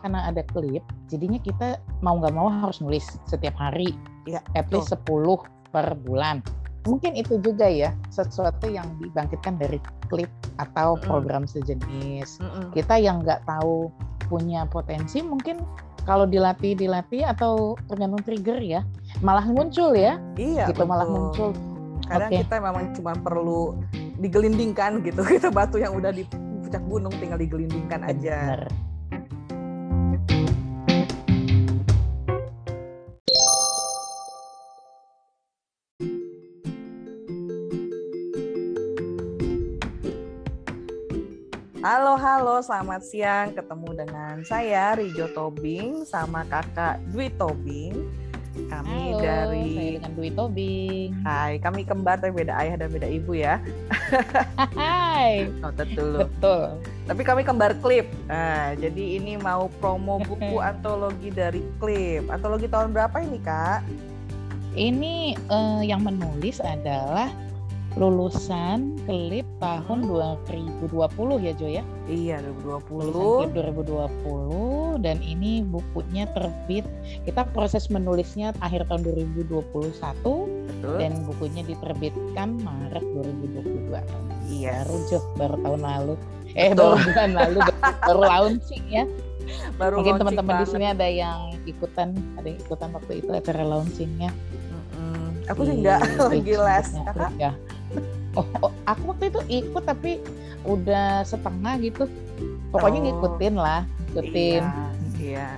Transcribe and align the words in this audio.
karena 0.00 0.28
ada 0.28 0.42
klip, 0.50 0.84
jadinya 1.08 1.38
kita 1.40 1.78
mau 2.00 2.18
nggak 2.18 2.34
mau 2.34 2.48
harus 2.48 2.80
nulis 2.82 3.04
setiap 3.28 3.54
hari, 3.56 3.96
Iya, 4.28 4.40
at 4.56 4.68
least 4.72 4.92
10 4.92 5.06
per 5.70 5.96
bulan. 6.04 6.44
Mungkin 6.88 7.12
itu 7.12 7.36
juga 7.44 7.68
ya 7.68 7.92
sesuatu 8.08 8.64
yang 8.68 8.88
dibangkitkan 9.04 9.60
dari 9.60 9.76
klip 10.08 10.32
atau 10.56 10.96
Mm-mm. 10.96 11.04
program 11.04 11.44
sejenis. 11.44 12.40
Mm-mm. 12.40 12.72
Kita 12.72 12.96
yang 12.96 13.20
nggak 13.20 13.44
tahu 13.44 13.92
punya 14.32 14.64
potensi 14.64 15.20
mungkin 15.20 15.60
kalau 16.08 16.24
dilatih 16.24 16.72
dilatih 16.78 17.28
atau 17.28 17.76
tergantung 17.90 18.24
trigger 18.24 18.56
ya 18.62 18.80
malah 19.20 19.44
muncul 19.44 19.92
ya 19.92 20.16
Iya, 20.38 20.70
gitu 20.70 20.86
malah 20.86 21.04
muncul 21.04 21.52
Kadang 22.10 22.30
Oke. 22.34 22.42
kita 22.42 22.54
memang 22.58 22.84
cuma 22.98 23.12
perlu 23.14 23.78
digelindingkan 24.18 25.06
gitu. 25.06 25.22
Kita 25.38 25.48
batu 25.54 25.78
yang 25.78 25.94
udah 25.94 26.10
di 26.10 26.26
puncak 26.26 26.82
gunung 26.90 27.14
tinggal 27.22 27.38
digelindingkan 27.38 28.02
aja. 28.02 28.58
Bener. 28.58 28.62
Halo, 42.10 42.26
halo, 42.26 42.56
selamat 42.58 43.06
siang. 43.06 43.54
Ketemu 43.54 44.02
dengan 44.02 44.42
saya 44.42 44.98
Rijo 44.98 45.30
Tobing 45.30 46.02
sama 46.02 46.42
kakak 46.42 46.98
Dwi 47.14 47.30
Tobing. 47.38 48.10
Kami 48.66 49.14
Halo, 49.14 49.22
dari 49.22 49.66
saya 49.78 49.90
dengan 49.94 50.12
Dwi 50.18 50.30
Tobing. 50.34 51.22
Hai, 51.22 51.62
kami 51.62 51.86
kembar 51.86 52.18
tapi 52.18 52.34
beda 52.34 52.58
ayah 52.66 52.82
dan 52.82 52.90
beda 52.90 53.06
ibu 53.06 53.38
ya. 53.38 53.62
Hai, 54.74 55.46
Notet 55.62 55.94
dulu. 55.94 56.26
betul. 56.26 56.82
Tapi 57.06 57.22
kami 57.22 57.46
kembar 57.46 57.78
klip. 57.78 58.10
Nah, 58.26 58.74
jadi 58.74 59.22
ini 59.22 59.38
mau 59.38 59.70
promo 59.78 60.18
buku 60.18 60.58
antologi 60.66 61.30
dari 61.30 61.62
klip. 61.78 62.26
Antologi 62.26 62.66
tahun 62.66 62.90
berapa 62.90 63.22
ini, 63.22 63.38
Kak? 63.38 63.86
Ini 64.74 65.38
eh, 65.38 65.82
yang 65.86 66.02
menulis 66.02 66.58
adalah 66.58 67.30
lulusan 67.98 68.94
klip 69.02 69.42
tahun 69.58 70.06
2020 70.06 70.86
ya 71.42 71.52
Jo 71.58 71.66
ya. 71.66 71.82
Iya, 72.06 72.38
Lulusan 72.38 73.50
2020. 73.50 73.50
klip 73.50 73.52
2020 74.94 75.02
dan 75.02 75.16
ini 75.18 75.66
bukunya 75.66 76.30
terbit. 76.30 76.86
Kita 77.26 77.42
proses 77.50 77.90
menulisnya 77.90 78.54
akhir 78.62 78.86
tahun 78.86 79.02
2021 79.10 79.66
Betul. 80.22 80.96
dan 81.02 81.12
bukunya 81.26 81.62
diterbitkan 81.66 82.62
Maret 82.62 83.02
2022. 83.02 83.98
Iya, 84.46 84.86
Baru 84.86 84.96
Jo, 85.10 85.18
baru 85.34 85.56
tahun 85.58 85.80
lalu. 85.82 86.14
Eh, 86.54 86.70
Betul. 86.70 86.94
baru 86.94 87.06
bulan 87.10 87.30
lalu 87.34 87.58
baru, 88.06 88.20
launching 88.26 88.84
ya. 88.86 89.04
baru 89.78 89.98
Mungkin 89.98 90.14
teman-teman 90.18 90.54
di 90.62 90.66
sini 90.66 90.86
ada 90.86 91.06
yang 91.06 91.54
ikutan, 91.66 92.14
ada 92.38 92.46
yang 92.46 92.58
ikutan 92.58 92.90
waktu 92.94 93.12
itu 93.18 93.30
acara 93.30 93.62
launchingnya. 93.66 94.30
Mm-mm. 94.30 95.50
Aku 95.50 95.66
sih 95.66 95.74
enggak 95.82 95.98
lagi 96.18 96.38
page 96.42 96.54
les. 96.54 96.88
Kakak? 97.06 97.30
Ya. 97.34 97.50
Oh, 98.38 98.46
oh, 98.62 98.72
aku 98.86 99.10
waktu 99.10 99.26
itu 99.34 99.40
ikut 99.66 99.82
tapi 99.82 100.22
udah 100.62 101.26
setengah 101.26 101.74
gitu. 101.82 102.06
Pokoknya 102.70 102.98
Oh. 103.02 103.04
ngikutin 103.10 103.54
lah, 103.58 103.82
ngikutin. 104.14 104.62
Iya, 104.62 104.86
iya. 105.18 105.48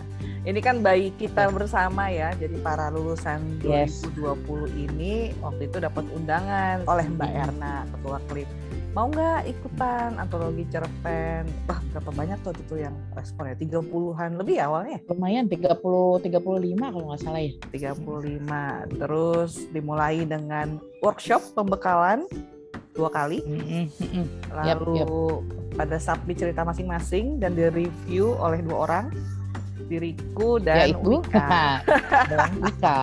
Ini 0.42 0.58
kan 0.58 0.82
bayi 0.82 1.14
kita 1.14 1.54
bersama 1.54 2.10
ya. 2.10 2.34
Jadi 2.34 2.58
para 2.64 2.90
lulusan 2.90 3.62
Yes. 3.62 4.02
2020 4.02 4.66
ini 4.74 5.30
waktu 5.38 5.70
itu 5.70 5.78
dapat 5.78 6.02
undangan 6.10 6.82
oleh 6.90 7.06
Mbak. 7.06 7.30
Erna, 7.30 7.86
ketua 7.94 8.18
klip. 8.26 8.48
Mau 8.92 9.08
nggak 9.08 9.48
ikutan 9.48 10.20
antologi 10.20 10.68
cerpen? 10.68 11.48
Wah, 11.64 11.80
berapa 11.94 12.10
banyak 12.12 12.44
tuh 12.44 12.52
itu 12.58 12.84
yang 12.84 12.92
responnya? 13.16 13.56
30-an 13.56 14.36
lebih 14.36 14.60
ya 14.60 14.68
awalnya. 14.68 14.98
Lumayan 15.08 15.48
30 15.48 16.20
35 16.20 16.90
kalau 16.92 17.06
nggak 17.08 17.22
salah 17.22 17.40
ya. 17.40 17.52
35. 17.72 18.84
Terus 18.98 19.64
dimulai 19.72 20.26
dengan 20.26 20.76
workshop 21.00 21.40
pembekalan 21.56 22.26
dua 22.92 23.08
kali. 23.08 23.40
Yap, 24.52 24.80
Lalu 24.80 24.94
yap. 24.98 25.08
pada 25.74 25.96
submit 25.96 26.36
cerita 26.36 26.62
masing-masing 26.62 27.40
dan 27.40 27.52
direview 27.52 28.36
oleh 28.36 28.60
dua 28.60 28.76
orang. 28.86 29.06
Diriku 29.82 30.56
dan 30.56 30.88
Yaitu 30.88 31.20
Wika. 31.20 31.84
dan 32.32 32.48
Wika. 32.56 32.98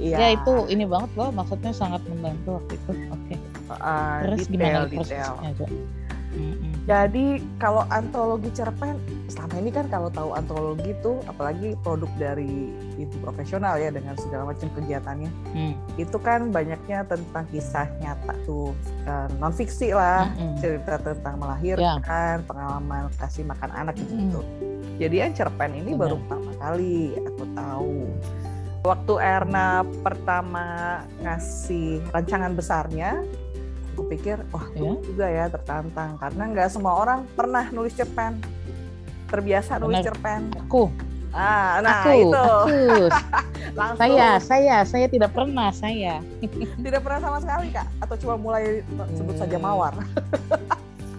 Iya. 0.00 0.16
Ya 0.16 0.28
itu 0.34 0.54
ini 0.66 0.82
banget 0.82 1.10
loh, 1.14 1.30
maksudnya 1.30 1.70
sangat 1.70 2.02
membantu 2.08 2.58
waktu 2.58 2.72
itu. 2.74 2.90
Oke. 3.12 3.34
uh, 3.70 4.18
Terus 4.26 4.38
detail, 4.48 4.50
gimana 4.50 4.78
detail. 4.90 5.32
prosesnya? 5.38 5.68
Mm-mm. 6.36 6.72
Jadi 6.84 7.26
kalau 7.56 7.82
antologi 7.88 8.52
cerpen 8.52 9.00
selama 9.26 9.54
ini 9.56 9.70
kan 9.72 9.88
kalau 9.88 10.06
tahu 10.06 10.30
antologi 10.34 10.92
itu 10.92 11.16
apalagi 11.24 11.72
produk 11.80 12.10
dari 12.14 12.70
itu 12.94 13.16
profesional 13.18 13.74
ya 13.74 13.88
dengan 13.88 14.14
segala 14.14 14.50
macam 14.50 14.68
kegiatannya 14.70 15.30
Hmm. 15.50 15.74
Itu 15.96 16.16
kan 16.20 16.52
banyaknya 16.52 17.08
tentang 17.08 17.48
kisah 17.48 17.88
nyata 17.98 18.36
tuh 18.44 18.76
non 19.40 19.48
fiksi 19.50 19.96
lah 19.96 20.28
Mm-mm. 20.28 20.60
cerita 20.60 21.00
tentang 21.00 21.40
melahirkan 21.40 22.44
pengalaman 22.44 23.08
kasih 23.16 23.48
makan 23.48 23.72
anak 23.72 23.96
gitu 23.96 24.12
gitu. 24.12 24.40
Jadi 24.96 25.16
yang 25.20 25.32
cerpen 25.32 25.72
ini 25.72 25.92
Benar. 25.92 26.00
baru 26.00 26.16
pertama 26.24 26.50
kali 26.56 26.96
aku 27.16 27.44
tahu. 27.52 27.96
Waktu 28.86 29.14
Erna 29.18 29.68
pertama 30.00 30.66
ngasih 31.18 32.06
rancangan 32.14 32.54
besarnya, 32.54 33.18
aku 33.92 34.06
pikir 34.06 34.38
wah 34.54 34.62
Ya. 34.72 34.84
aku 34.86 35.02
juga 35.02 35.26
ya 35.26 35.44
tertantang 35.50 36.14
karena 36.16 36.42
nggak 36.54 36.68
semua 36.70 36.94
orang 36.94 37.26
pernah 37.34 37.66
nulis 37.72 37.92
cerpen, 37.92 38.38
terbiasa 39.26 39.82
nulis 39.82 40.00
cerpen. 40.00 40.54
Aku, 40.68 40.92
Ah, 41.30 41.78
nah 41.80 42.02
aku, 42.02 42.10
itu 42.22 42.38
aku. 42.38 42.80
langsung 43.78 43.98
saya, 43.98 44.28
saya, 44.38 44.76
saya 44.82 45.06
tidak 45.06 45.30
pernah 45.30 45.68
saya. 45.70 46.22
tidak 46.78 47.00
pernah 47.02 47.20
sama 47.20 47.38
sekali 47.40 47.66
kak, 47.70 47.86
atau 48.00 48.14
cuma 48.16 48.34
mulai 48.36 48.80
sebut 49.12 49.36
saja 49.36 49.56
Hmm. 49.56 49.66
mawar. 49.66 49.94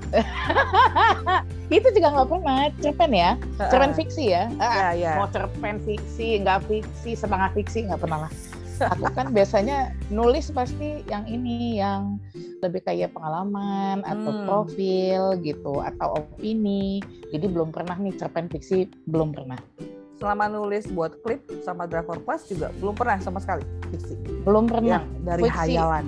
itu 1.68 1.88
juga 1.92 2.08
nggak 2.10 2.30
pernah 2.30 2.58
cerpen 2.80 3.12
ya 3.12 3.32
cerpen 3.60 3.92
fiksi 3.92 4.32
ya 4.32 4.48
Ah, 4.56 4.96
Ya 4.96 4.96
ya. 4.96 5.14
mau 5.20 5.28
cerpen 5.28 5.84
fiksi 5.84 6.40
nggak 6.40 6.64
fiksi 6.64 7.12
setengah 7.12 7.52
fiksi 7.52 7.86
nggak 7.86 8.00
pernah 8.00 8.24
lah 8.24 8.32
aku 8.88 9.04
kan 9.20 9.36
biasanya 9.36 9.92
nulis 10.08 10.48
pasti 10.48 11.04
yang 11.06 11.28
ini 11.28 11.76
yang 11.76 12.24
lebih 12.64 12.82
kayak 12.82 13.12
pengalaman 13.12 14.00
atau 14.02 14.32
Hmm. 14.32 14.46
profil 14.48 15.22
gitu 15.44 15.84
atau 15.84 16.24
opini 16.24 17.04
jadi 17.30 17.46
belum 17.46 17.76
pernah 17.76 18.00
nih 18.00 18.16
cerpen 18.16 18.48
fiksi 18.48 18.88
belum 19.06 19.36
pernah 19.36 19.60
Selama 20.18 20.46
nulis 20.48 20.86
buat 20.88 21.14
klip 21.22 21.46
sama 21.62 21.86
Driver 21.86 22.18
Plus 22.18 22.42
juga 22.46 22.74
belum 22.76 22.94
pernah 22.94 23.18
sama 23.18 23.38
sekali 23.38 23.62
fiksi. 23.88 24.14
belum 24.42 24.66
pernah 24.66 25.00
Yang 25.00 25.06
dari 25.24 25.42
Fiksi. 25.44 25.58
hayalan. 25.74 26.06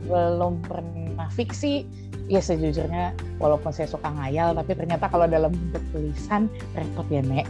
belum 0.00 0.54
pernah 0.62 1.26
fiksi 1.28 1.84
ya 2.26 2.38
sejujurnya 2.38 3.12
walaupun 3.36 3.68
saya 3.68 3.84
suka 3.84 4.08
ngayal 4.10 4.54
tapi 4.54 4.72
ternyata 4.72 5.04
kalau 5.04 5.26
dalam 5.26 5.50
bentuk 5.50 5.82
tulisan 5.90 6.46
repot 6.72 7.04
ya 7.08 7.20
nek 7.20 7.44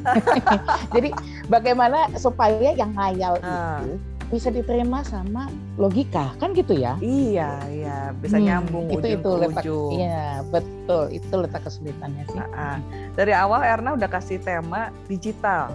jadi 0.96 1.12
bagaimana 1.46 2.08
supaya 2.14 2.72
yang 2.72 2.90
ngayal 2.92 3.36
Ah. 3.40 3.78
itu 3.78 4.00
bisa 4.28 4.48
diterima 4.48 5.00
sama 5.02 5.46
logika 5.74 6.32
kan 6.36 6.52
gitu 6.52 6.72
ya 6.74 6.96
Iya, 6.98 7.48
iya, 7.68 7.98
bisa 8.14 8.36
Hmm, 8.36 8.44
nyambung 8.44 8.86
itu 8.88 8.98
ujung 8.98 9.12
itu 9.14 9.30
letak 9.38 9.62
ujung. 9.62 9.90
iya 9.94 10.24
betul 10.44 11.04
itu 11.10 11.34
letak 11.34 11.62
kesulitannya 11.62 12.24
sih 12.26 12.40
Ah, 12.40 12.48
ah. 12.56 12.76
Dari 13.12 13.32
awal 13.32 13.60
Erna 13.62 13.92
udah 13.92 14.08
kasih 14.08 14.38
tema 14.38 14.88
digital. 15.04 15.68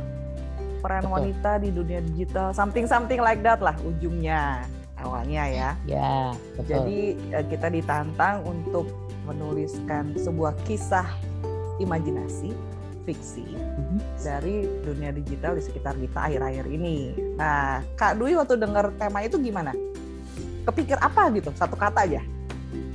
Peran 0.83 1.01
Betul. 1.01 1.15
wanita 1.15 1.51
di 1.57 1.69
dunia 1.71 1.99
digital, 2.03 2.51
something 2.51 2.83
something 2.83 3.17
like 3.17 3.39
that 3.39 3.57
lah 3.57 3.71
ujungnya 3.81 4.67
awalnya 4.95 5.43
ya. 5.45 5.69
ya 5.85 6.35
betul 6.53 6.67
Jadi 6.83 6.99
eh, 7.31 7.45
kita 7.45 7.67
ditantang 7.69 8.43
untuk 8.43 8.91
menuliskan 9.23 10.11
sebuah 10.13 10.51
kisah 10.63 11.07
imajinasi 11.77 12.51
fiksi 13.03 13.43
Mhm. 13.47 13.99
dari 14.17 14.55
dunia 14.81 15.11
digital 15.11 15.55
di 15.55 15.61
sekitar 15.61 15.95
kita 15.95 16.19
akhir-akhir 16.21 16.65
ini. 16.67 16.97
Nah, 17.35 17.83
Kak 17.93 18.15
Dwi 18.15 18.31
waktu 18.33 18.55
dengar 18.55 18.91
tema 18.93 19.19
itu 19.19 19.35
gimana? 19.37 19.71
Kepikir 20.63 20.95
apa 20.97 21.27
gitu? 21.29 21.51
Satu 21.53 21.75
kata 21.75 22.03
aja. 22.03 22.19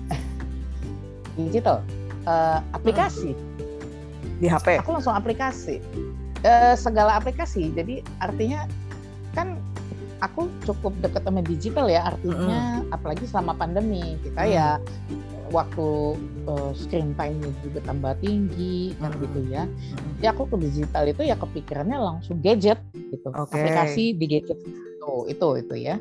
digital 1.39 1.81
Eh, 2.21 2.59
aplikasi 2.73 3.33
di 4.37 4.47
HP. 4.47 4.77
aku 4.77 4.93
langsung 4.93 5.17
aplikasi 5.17 5.81
Eh, 6.46 6.75
segala 6.79 7.19
aplikasi. 7.19 7.75
Jadi 7.75 7.99
artinya 8.23 8.62
kan 9.35 9.58
aku 10.23 10.50
cukup 10.67 10.94
dekat 10.99 11.23
sama 11.23 11.43
digital 11.43 11.87
ya 11.87 12.11
artinya 12.11 12.82
apalagi 12.90 13.23
selama 13.23 13.55
pandemi 13.55 14.19
kita 14.23 14.43
Mm. 14.43 14.50
ya 14.50 14.69
waktu 15.55 16.19
eh, 16.46 16.70
screen 16.75 17.14
time 17.14 17.38
juga 17.62 17.81
tambah 17.87 18.12
tinggi 18.23 18.94
kan 18.99 19.14
Mm. 19.14 19.20
gitu 19.23 19.40
ya. 19.50 19.62
Ya 20.23 20.31
aku 20.35 20.46
ke 20.50 20.56
digital 20.58 21.06
itu 21.06 21.23
ya 21.26 21.35
kepikirannya 21.38 21.99
langsung 21.99 22.38
gadget 22.43 22.79
gitu. 22.94 23.31
Oke. 23.35 23.55
aplikasi 23.58 24.14
di 24.14 24.26
gadget. 24.26 24.58
Itu 24.99 25.26
itu 25.31 25.49
itu 25.58 25.75
ya. 25.75 25.96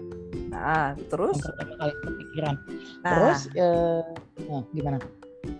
Nah, 0.53 0.93
terus? 1.09 1.37
Yang 1.37 1.53
pertama 1.53 1.73
kali 1.77 1.93
kepikiran. 2.01 2.55
Nah, 3.05 3.09
terus 3.13 3.39
eh, 3.53 4.03
nah, 4.49 4.61
gimana? 4.73 4.97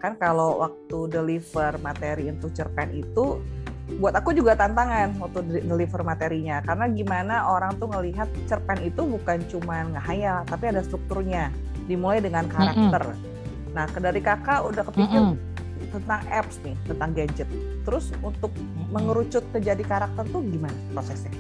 Kan 0.02 0.14
kalau 0.20 0.60
waktu 0.60 0.98
deliver 1.08 1.72
materi 1.80 2.28
untuk 2.28 2.52
cerpen 2.52 2.92
itu 2.92 3.40
buat 3.88 4.12
aku 4.20 4.36
juga 4.36 4.52
tantangan 4.60 5.16
waktu 5.16 5.64
deliver 5.64 6.04
materinya 6.04 6.60
karena 6.60 6.92
gimana 6.92 7.48
orang 7.48 7.72
tuh 7.80 7.88
ngelihat 7.88 8.28
cerpen 8.44 8.84
itu 8.84 9.08
bukan 9.08 9.40
cuma 9.48 9.88
ngehayal 9.96 10.44
tapi 10.44 10.76
ada 10.76 10.84
strukturnya 10.84 11.56
dimulai 11.88 12.20
dengan 12.20 12.52
karakter. 12.52 13.16
Mm 13.16 13.16
-hmm. 13.16 13.72
Nah 13.72 13.88
dari 13.88 14.20
kakak 14.20 14.60
udah 14.68 14.84
kepikir 14.92 15.22
mm 15.24 15.32
-hmm. 15.40 15.88
tentang 15.96 16.22
apps 16.28 16.60
nih 16.68 16.76
tentang 16.84 17.16
gadget. 17.16 17.48
Terus 17.88 18.12
untuk 18.20 18.52
mm 18.52 18.60
-hmm. 18.60 18.86
mengerucut 18.92 19.44
ke 19.56 19.58
jadi 19.64 19.84
karakter 19.88 20.28
tuh 20.36 20.44
gimana 20.44 20.76
prosesnya? 20.92 21.32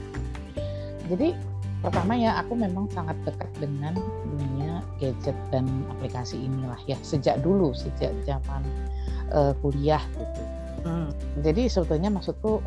Jadi 1.11 1.35
pertama 1.83 2.15
ya 2.15 2.39
aku 2.39 2.55
memang 2.55 2.88
sangat 2.95 3.19
dekat 3.27 3.51
dengan 3.59 3.91
dunia 4.31 4.79
gadget 5.03 5.35
dan 5.51 5.67
aplikasi 5.91 6.47
inilah 6.47 6.79
ya 6.88 6.95
sejak 7.03 7.44
dulu 7.44 7.75
sejak 7.75 8.15
zaman 8.23 8.63
uh, 9.35 9.51
kuliah 9.59 10.01
gitu 10.15 10.41
Hmm. 10.85 11.09
Jadi 11.41 11.69
sebetulnya 11.69 12.09
maksudku 12.09 12.62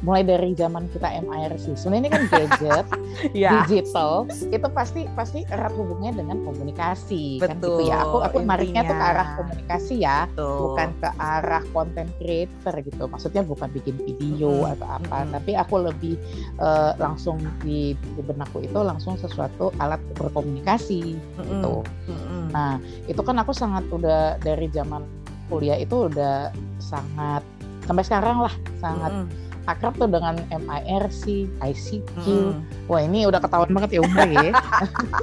mulai 0.00 0.24
dari 0.24 0.56
zaman 0.56 0.88
kita 0.92 1.12
MIRC, 1.24 1.76
sebenarnya 1.76 2.00
ini 2.00 2.10
kan 2.10 2.24
gadget, 2.32 2.86
yeah. 3.36 3.64
digital, 3.64 4.24
itu 4.32 4.68
pasti 4.72 5.04
pasti 5.12 5.44
erat 5.52 5.76
hubungnya 5.76 6.16
dengan 6.16 6.40
komunikasi 6.44 7.36
Betul, 7.36 7.48
kan 7.48 7.56
gitu 7.60 7.82
ya. 7.92 7.96
Aku 8.08 8.16
aku 8.24 8.38
marinya 8.40 8.80
tuh 8.84 8.96
ke 8.96 9.04
arah 9.04 9.28
komunikasi 9.36 9.94
ya, 10.00 10.24
Betul. 10.32 10.56
bukan 10.72 10.88
ke 11.04 11.08
arah 11.20 11.62
content 11.76 12.10
creator 12.16 12.74
gitu. 12.80 13.02
Maksudnya 13.12 13.42
bukan 13.44 13.68
bikin 13.76 13.96
video 14.00 14.64
hmm. 14.64 14.72
atau 14.76 14.88
apa, 14.88 15.16
hmm. 15.20 15.30
tapi 15.36 15.52
aku 15.56 15.74
lebih 15.84 16.14
uh, 16.60 16.96
langsung 16.96 17.36
di, 17.60 17.92
di 17.92 18.22
benakku 18.24 18.64
itu 18.64 18.80
langsung 18.80 19.20
sesuatu 19.20 19.68
alat 19.80 20.00
berkomunikasi 20.16 21.16
hmm. 21.16 21.44
gitu. 21.44 21.74
Hmm. 22.08 22.48
Nah 22.56 22.80
itu 23.04 23.20
kan 23.20 23.36
aku 23.36 23.52
sangat 23.52 23.84
udah 23.92 24.40
dari 24.40 24.72
zaman 24.72 25.19
kuliah 25.50 25.78
itu 25.82 26.06
udah 26.06 26.54
sangat 26.78 27.42
sampai 27.84 28.06
sekarang 28.06 28.38
lah 28.46 28.54
sangat 28.78 29.10
mm 29.10 29.26
-hmm. 29.26 29.68
akrab 29.68 29.94
tuh 29.98 30.06
dengan 30.06 30.34
MIRC, 30.50 31.50
ICQ. 31.58 32.24
Mm. 32.26 32.52
Wah 32.86 33.00
ini 33.02 33.26
udah 33.26 33.42
ketahuan 33.42 33.70
banget 33.74 33.98
ya 33.98 34.00
umur 34.02 34.26
ya. 34.30 34.50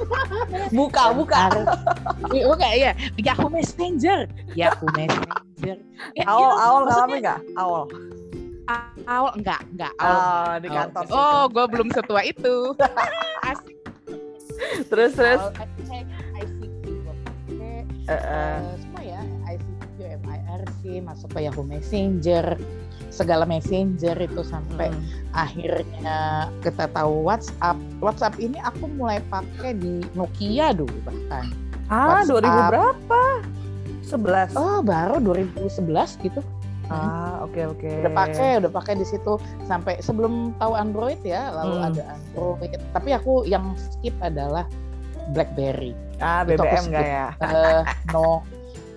buka, 0.78 1.12
buka. 1.16 1.40
buka 2.28 2.68
ya. 2.72 2.92
Yahoo 3.16 3.48
Messenger. 3.48 4.28
Yahoo 4.52 4.88
Messenger. 4.96 5.76
Ya, 6.16 6.24
awal, 6.24 6.48
gitu. 6.54 6.64
awal 6.64 6.80
ngalamin 6.86 7.18
nggak? 7.24 7.40
Awal. 7.56 7.82
Awal 9.08 9.32
enggak, 9.40 9.60
enggak. 9.72 9.92
Awal. 9.96 10.20
Oh, 10.20 10.52
di 10.60 10.68
kantor. 10.68 11.02
Oh, 11.08 11.16
oh 11.16 11.42
gue 11.48 11.64
belum 11.72 11.88
setua 11.88 12.20
itu. 12.24 12.56
Asik. 13.48 13.76
Terus, 14.92 15.12
terus. 15.16 15.42
ICQ. 16.36 16.84
Uh, 18.08 18.12
uh. 18.12 18.56
Masuk 21.02 21.34
ke 21.34 21.46
Yahoo 21.46 21.64
Messenger 21.64 22.58
segala 23.08 23.48
messenger 23.48 24.14
itu 24.20 24.42
sampai 24.44 24.92
hmm. 24.92 25.34
akhirnya 25.34 26.48
kita 26.60 26.86
tahu 26.92 27.24
WhatsApp. 27.24 27.76
WhatsApp 27.98 28.36
ini 28.38 28.60
aku 28.62 28.86
mulai 28.94 29.18
pakai 29.32 29.74
di 29.74 30.04
Nokia 30.14 30.76
dulu 30.76 30.94
bahkan. 31.02 31.50
Ah, 31.88 32.22
WhatsApp. 32.22 32.44
2000 32.44 32.70
berapa? 32.72 33.22
11. 34.08 34.56
Oh, 34.56 34.80
baru 34.80 35.20
2011 35.20 36.24
gitu. 36.24 36.40
Ah, 36.88 37.44
oke 37.44 37.52
okay, 37.52 37.64
oke. 37.68 37.80
Okay. 37.84 38.00
Udah 38.00 38.12
pakai, 38.16 38.50
udah 38.64 38.72
pakai 38.72 38.94
di 38.96 39.04
situ 39.04 39.36
sampai 39.68 40.00
sebelum 40.00 40.56
tahu 40.56 40.72
Android 40.72 41.20
ya, 41.20 41.52
lalu 41.52 41.76
hmm. 41.76 41.88
ada 41.92 42.02
Android. 42.16 42.72
Tapi 42.96 43.10
aku 43.12 43.44
yang 43.44 43.76
skip 43.76 44.16
adalah 44.24 44.64
BlackBerry. 45.36 45.92
Ah, 46.18 46.48
BBM 46.48 46.88
enggak 46.88 47.08
ya? 47.08 47.28
Uh, 47.44 47.82
no, 48.16 48.40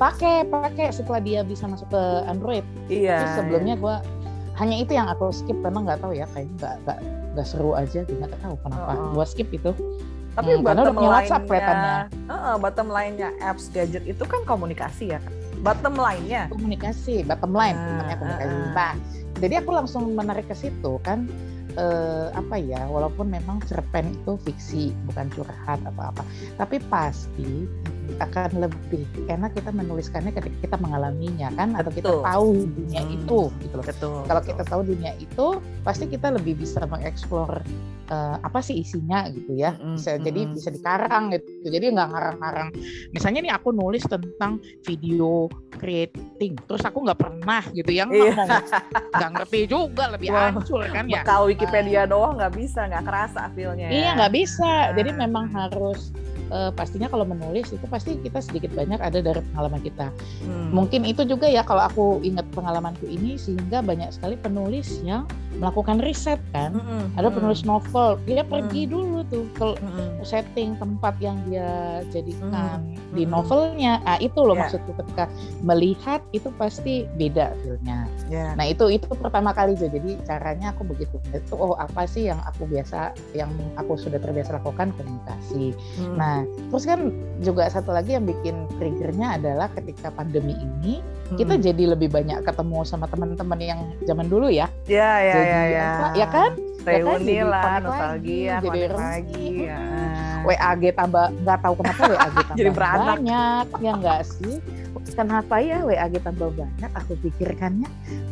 pakai 0.02 0.50
pakai 0.50 0.90
setelah 0.90 1.22
dia 1.22 1.46
bisa 1.46 1.70
masuk 1.70 1.86
ke 1.94 2.04
Android. 2.26 2.66
Iya 2.90 3.22
Terus 3.22 3.34
sebelumnya 3.38 3.76
gue 3.78 3.96
hanya 4.58 4.76
itu 4.82 4.92
yang 4.98 5.06
aku 5.06 5.30
skip 5.30 5.54
karena 5.62 5.86
nggak 5.86 6.00
tahu 6.02 6.18
ya 6.18 6.26
kayaknya 6.34 6.54
nggak 6.58 6.76
nggak 6.82 6.98
nggak 7.38 7.48
seru 7.48 7.72
aja 7.78 8.02
nggak 8.10 8.34
tahu 8.42 8.56
kenapa 8.66 8.92
oh. 8.98 9.14
gue 9.14 9.26
skip 9.30 9.50
itu. 9.54 9.70
Tapi 10.32 10.58
hmm, 10.58 10.64
bottom 10.64 10.96
line-nya 10.96 12.08
uh, 12.32 12.56
bottom 12.58 12.88
line-nya 12.88 13.30
apps 13.44 13.68
gadget 13.70 14.02
itu 14.08 14.24
kan 14.26 14.42
komunikasi 14.48 15.14
ya 15.14 15.20
bottom 15.62 15.94
line-nya. 15.94 16.50
Komunikasi 16.50 17.22
bottom 17.28 17.54
line 17.54 17.78
uh, 17.78 17.86
komunikasi 18.18 18.24
uh, 18.50 18.74
uh. 18.74 18.94
jadi 19.38 19.54
aku 19.62 19.70
langsung 19.76 20.04
menarik 20.18 20.48
ke 20.50 20.56
situ 20.56 20.98
kan 21.06 21.30
uh, 21.78 22.34
apa 22.36 22.56
ya 22.60 22.88
walaupun 22.88 23.32
memang 23.32 23.62
cerpen 23.68 24.12
itu 24.12 24.36
fiksi 24.44 24.84
bukan 25.12 25.28
curhat 25.32 25.80
atau 25.84 26.04
apa 26.12 26.24
tapi 26.58 26.82
pasti 26.92 27.68
akan 28.20 28.68
lebih 28.68 29.08
enak 29.32 29.56
kita 29.56 29.72
menuliskannya 29.72 30.36
ketika 30.36 30.58
kita 30.68 30.78
mengalaminya 30.84 31.48
kan 31.56 31.78
atau 31.78 31.92
kita 31.94 32.12
tahu 32.20 32.68
dunia 32.68 33.02
hmm. 33.06 33.16
itu 33.24 33.40
gitu 33.64 33.74
loh. 33.78 33.86
Betul. 33.86 34.20
Kalau 34.28 34.42
kita 34.44 34.64
tahu 34.68 34.82
dunia 34.84 35.14
itu 35.22 35.46
pasti 35.86 36.10
kita 36.10 36.34
lebih 36.34 36.60
bisa 36.60 36.84
mengeksplor 36.84 37.64
uh, 38.12 38.36
apa 38.44 38.60
sih 38.60 38.84
isinya 38.84 39.26
gitu 39.32 39.56
ya. 39.56 39.80
Bisa 39.80 40.20
hmm. 40.20 40.24
jadi 40.28 40.42
bisa 40.52 40.70
dikarang 40.70 41.32
gitu. 41.32 41.72
Jadi 41.72 41.86
nggak 41.96 42.10
ngarang-ngarang. 42.12 42.70
Misalnya 43.16 43.40
nih 43.48 43.54
aku 43.56 43.72
nulis 43.72 44.04
tentang 44.04 44.60
video 44.84 45.48
creating, 45.80 46.60
terus 46.68 46.84
aku 46.84 47.08
nggak 47.08 47.18
pernah 47.18 47.64
gitu 47.72 47.90
yang 47.90 48.12
iya. 48.12 48.36
ngomong 48.36 48.64
nggak 49.16 49.32
ngerti 49.40 49.60
juga 49.72 50.12
lebih 50.14 50.30
wow. 50.30 50.52
hancur 50.52 50.84
kan 50.92 51.08
ya. 51.08 51.24
Kalau 51.24 51.48
Wikipedia 51.48 52.04
uh, 52.06 52.08
doang 52.12 52.36
nggak 52.38 52.54
bisa, 52.54 52.86
nggak 52.92 53.08
kerasa 53.08 53.48
feelnya. 53.56 53.88
Iya 53.88 54.20
nggak 54.20 54.34
bisa. 54.36 54.92
Jadi 54.94 55.10
memang 55.16 55.48
harus 55.56 56.12
uh, 56.52 56.72
pastinya 56.76 57.08
kalau 57.08 57.24
menulis 57.24 57.72
itu 57.72 57.86
pasti 57.88 58.20
kita 58.20 58.44
sedikit 58.44 58.76
banyak 58.76 59.00
ada 59.00 59.24
dari 59.24 59.42
pengalaman 59.52 59.82
kita. 59.82 60.12
Hmm. 60.44 60.70
Mungkin 60.76 61.08
itu 61.08 61.24
juga 61.26 61.48
ya 61.48 61.64
kalau 61.64 61.88
aku 61.88 62.06
ingat 62.22 62.46
pengalamanku 62.52 63.08
ini 63.08 63.40
sehingga 63.40 63.80
banyak 63.82 64.12
sekali 64.12 64.36
penulis 64.38 65.00
yang 65.02 65.26
melakukan 65.58 66.04
riset 66.04 66.38
kan. 66.52 66.76
Hmm. 66.76 67.08
Ada 67.16 67.32
hmm. 67.32 67.36
penulis 67.40 67.62
novel, 67.64 68.20
dia 68.28 68.44
hmm. 68.44 68.52
pergi 68.52 68.84
dulu 68.86 69.20
tuh 69.32 69.48
ke 69.56 69.68
hmm. 69.80 70.22
setting 70.28 70.76
tempat 70.78 71.16
yang 71.24 71.40
dia 71.48 72.04
jadikan 72.12 72.84
hmm. 72.84 73.16
di 73.16 73.24
novelnya. 73.24 74.04
Ah 74.04 74.20
itu 74.20 74.38
loh 74.38 74.54
yeah. 74.54 74.68
maksudku 74.68 74.92
ketika 75.00 75.26
melihat 75.64 76.20
itu 76.36 76.52
pasti 76.60 77.08
beda 77.16 77.56
feelnya. 77.64 78.06
Yeah. 78.32 78.56
Nah 78.56 78.72
itu 78.72 78.88
itu 78.88 79.12
pertama 79.12 79.52
kali 79.52 79.76
tuh. 79.76 79.92
Jadi 79.92 80.16
caranya 80.24 80.72
aku 80.72 80.88
begitu. 80.88 81.20
Itu 81.36 81.60
oh 81.60 81.76
apa 81.76 82.08
sih 82.08 82.32
yang 82.32 82.40
aku 82.48 82.64
biasa 82.64 83.12
yang 83.36 83.52
aku 83.76 84.00
sudah 84.00 84.24
terbiasa 84.24 84.56
lakukan 84.56 84.96
komunikasi. 84.96 85.76
Hmm. 86.00 86.16
Nah 86.16 86.36
terus 86.72 86.88
kan 86.88 87.12
juga 87.44 87.68
satu 87.68 87.92
lagi 87.92 88.16
yang 88.16 88.24
bikin 88.24 88.72
triggernya 88.80 89.36
adalah 89.36 89.68
ketika 89.76 90.16
pandemi 90.16 90.56
ini 90.56 91.04
hmm. 91.04 91.36
kita 91.36 91.60
jadi 91.60 91.92
lebih 91.92 92.08
banyak 92.08 92.40
ketemu 92.48 92.88
sama 92.88 93.12
teman-teman 93.12 93.60
yang 93.60 93.80
zaman 94.08 94.32
dulu 94.32 94.48
ya. 94.48 94.72
Iya 94.88 95.12
iya 95.20 95.36
iya. 95.44 95.60
Ya, 95.68 95.88
ya 96.16 96.28
kan? 96.32 96.56
Reuni 96.82 97.38
ya 97.38 97.46
kan? 97.46 97.52
lah, 97.54 97.64
nostalgia, 97.78 98.58
lagi, 98.58 98.66
jadi 98.66 98.80
lagi. 98.90 99.50
Ya. 99.70 99.82
WAG 100.42 100.84
tambah 100.98 101.26
nggak 101.46 101.60
tahu 101.62 101.74
kenapa 101.78 102.02
WAG 102.10 102.34
tambah 102.50 102.58
jadi 102.58 102.72
banyak 102.74 103.66
ya 103.78 103.92
enggak 103.94 104.22
sih? 104.26 104.58
Kenapa 105.12 105.60
ya 105.60 105.84
WAG 105.84 106.22
tambah 106.24 106.54
banyak? 106.56 106.92
Aku 107.04 107.18
pikirkannya. 107.20 107.90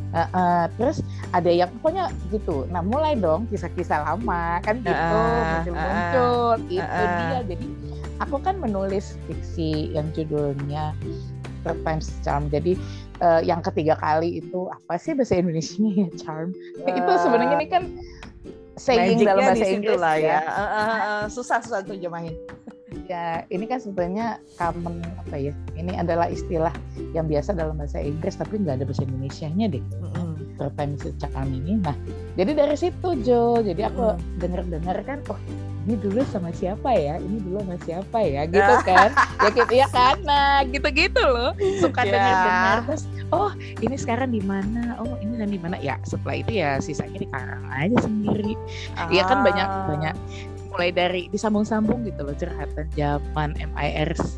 Uh, 0.10 0.26
uh, 0.34 0.64
terus 0.80 1.06
ada 1.36 1.50
yang 1.50 1.70
pokoknya 1.80 2.10
gitu. 2.34 2.66
Nah 2.74 2.82
mulai 2.82 3.14
dong 3.14 3.46
kisah-kisah 3.52 4.06
lama 4.06 4.58
kan 4.66 4.82
gitu 4.82 5.18
muncul-muncul. 5.70 6.34
Uh, 6.56 6.58
uh, 6.58 6.72
itu 6.72 6.82
uh, 6.82 7.18
dia. 7.20 7.40
Jadi 7.46 7.68
aku 8.24 8.36
kan 8.42 8.58
menulis 8.58 9.20
fiksi 9.28 9.94
yang 9.94 10.10
judulnya 10.16 10.96
Third 11.62 11.80
Times 11.86 12.08
Charm. 12.26 12.48
Jadi 12.50 12.80
uh, 13.22 13.42
yang 13.44 13.62
ketiga 13.62 14.00
kali 14.00 14.42
itu 14.42 14.72
apa 14.72 14.98
sih 14.98 15.14
bahasa 15.14 15.38
Indonesia 15.38 15.84
ya 15.84 16.08
Charm? 16.18 16.56
Uh, 16.82 16.96
itu 16.96 17.12
sebenarnya 17.22 17.56
ini 17.60 17.68
kan 17.70 17.84
saying 18.80 19.20
dalam 19.22 19.44
bahasa 19.44 19.68
Inggris 19.68 20.00
lah 20.00 20.16
ya. 20.16 20.40
ya. 20.40 20.40
Uh, 20.48 20.62
uh, 20.64 20.88
uh, 20.88 21.24
susah 21.28 21.60
susah 21.60 21.84
tuh 21.84 22.00
jemahin. 22.00 22.34
Ya 23.10 23.42
ini 23.50 23.66
kan 23.66 23.82
sebetulnya 23.82 24.38
common 24.56 25.02
apa 25.26 25.36
ya? 25.36 25.54
Ini 25.74 25.98
adalah 25.98 26.30
istilah 26.30 26.72
yang 27.18 27.26
biasa 27.26 27.58
dalam 27.58 27.82
bahasa 27.82 27.98
Inggris 27.98 28.38
tapi 28.38 28.62
nggak 28.62 28.80
ada 28.80 28.86
bahasa 28.86 29.04
Indonesia-nya 29.04 29.66
deh. 29.74 29.82
Mm 29.82 30.10
-hmm. 30.14 30.28
Charm 31.18 31.50
ini. 31.50 31.82
Nah 31.82 31.98
jadi 32.38 32.54
dari 32.54 32.78
situ 32.78 33.10
Jo. 33.26 33.66
Jadi 33.66 33.82
aku 33.82 34.14
mm 34.14 34.22
dengar-dengar 34.40 34.96
kan, 35.04 35.20
oh 35.34 35.40
ini 35.90 35.96
dulu 35.98 36.22
sama 36.30 36.54
siapa 36.54 36.92
ya 36.94 37.18
ini 37.18 37.42
dulu 37.42 37.66
sama 37.66 37.78
siapa 37.82 38.18
ya 38.22 38.46
gitu 38.46 38.74
kan 38.86 39.10
ya 39.44 39.50
gitu 39.50 39.74
ya 39.74 39.88
kan 39.90 40.16
nah 40.22 40.62
gitu-gitu 40.68 41.18
loh 41.24 41.56
suka 41.82 42.06
yeah. 42.06 42.14
dengar-dengar 42.14 42.78
terus 42.86 43.04
oh 43.34 43.52
ini 43.82 43.96
sekarang 43.98 44.30
di 44.30 44.42
mana 44.46 45.00
oh 45.02 45.18
ini 45.18 45.42
dan 45.42 45.50
di 45.50 45.58
mana 45.58 45.82
ya 45.82 45.98
setelah 46.06 46.46
itu 46.46 46.62
ya 46.62 46.78
sisanya 46.78 47.18
dikarang 47.18 47.64
aja 47.74 47.98
sendiri 48.06 48.54
Iya 49.10 49.24
kan 49.26 49.42
banyak 49.42 49.68
banyak 49.90 50.16
mulai 50.70 50.90
dari 50.94 51.28
disambung-sambung 51.34 52.06
gitu 52.06 52.22
loh 52.24 52.36
curhatan 52.38 52.86
zaman 52.94 53.50
MIRC 53.58 54.34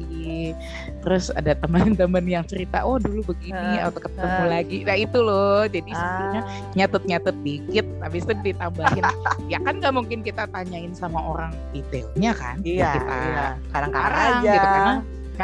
terus 1.04 1.30
ada 1.36 1.54
teman-teman 1.60 2.24
yang 2.26 2.46
cerita 2.48 2.84
oh 2.88 2.98
dulu 2.98 3.36
begini 3.36 3.80
uh, 3.80 3.92
atau 3.92 4.00
ketemu 4.02 4.44
uh, 4.44 4.48
lagi. 4.48 4.78
Nah 4.88 4.96
itu 4.98 5.18
loh 5.20 5.68
jadi 5.68 5.92
uh, 5.92 5.98
sebenarnya 5.98 6.44
nyatut-nyatut 6.78 7.36
dikit 7.44 7.88
habis 8.02 8.24
itu 8.26 8.34
ditambahin. 8.42 9.04
Ya 9.52 9.60
kan 9.60 9.84
nggak 9.84 9.92
mungkin 9.92 10.24
kita 10.24 10.48
tanyain 10.48 10.96
sama 10.96 11.20
orang 11.20 11.52
detailnya 11.76 12.32
kan? 12.32 12.56
Iya, 12.64 12.96
kita 12.96 13.16
iya. 13.20 13.46
kadang-kadang 13.76 14.16
aja. 14.40 14.54
gitu 14.56 14.68
karena 14.72 14.96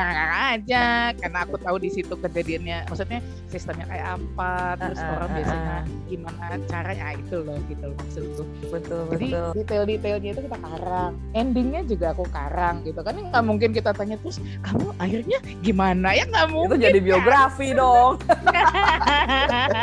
ngakak 0.06 0.42
aja 0.54 0.86
karena 1.18 1.40
aku 1.44 1.56
tahu 1.58 1.78
di 1.82 1.90
situ 1.90 2.14
kejadiannya 2.14 2.78
maksudnya 2.86 3.20
sistemnya 3.50 3.86
kayak 3.90 4.08
apa 4.22 4.54
terus 4.78 4.98
Uh, 4.98 5.06
uh, 5.08 5.16
orang 5.18 5.30
uh, 5.30 5.36
biasanya 5.38 5.78
uh. 5.78 5.84
gimana 6.10 6.54
caranya 6.68 7.04
Ah, 7.08 7.16
itu 7.16 7.40
loh 7.40 7.56
gitu 7.72 7.84
loh 7.88 7.96
maksudku 8.04 8.44
betul 8.68 9.02
jadi 9.16 9.28
betul 9.32 9.50
detail-detailnya 9.56 10.30
itu 10.36 10.42
kita 10.44 10.58
karang 10.60 11.14
endingnya 11.32 11.82
juga 11.88 12.12
aku 12.12 12.26
karang 12.28 12.76
gitu 12.84 13.00
kan 13.00 13.16
nggak 13.16 13.44
mungkin 13.48 13.70
kita 13.72 13.96
tanya 13.96 14.20
terus 14.20 14.44
kamu 14.60 14.92
akhirnya 15.00 15.40
gimana 15.64 16.12
ya 16.12 16.28
nggak 16.28 16.48
itu 16.52 16.56
mungkin 16.60 16.78
jadi 16.84 17.00
kan? 17.00 17.08
biografi 17.08 17.68
dong 17.80 18.14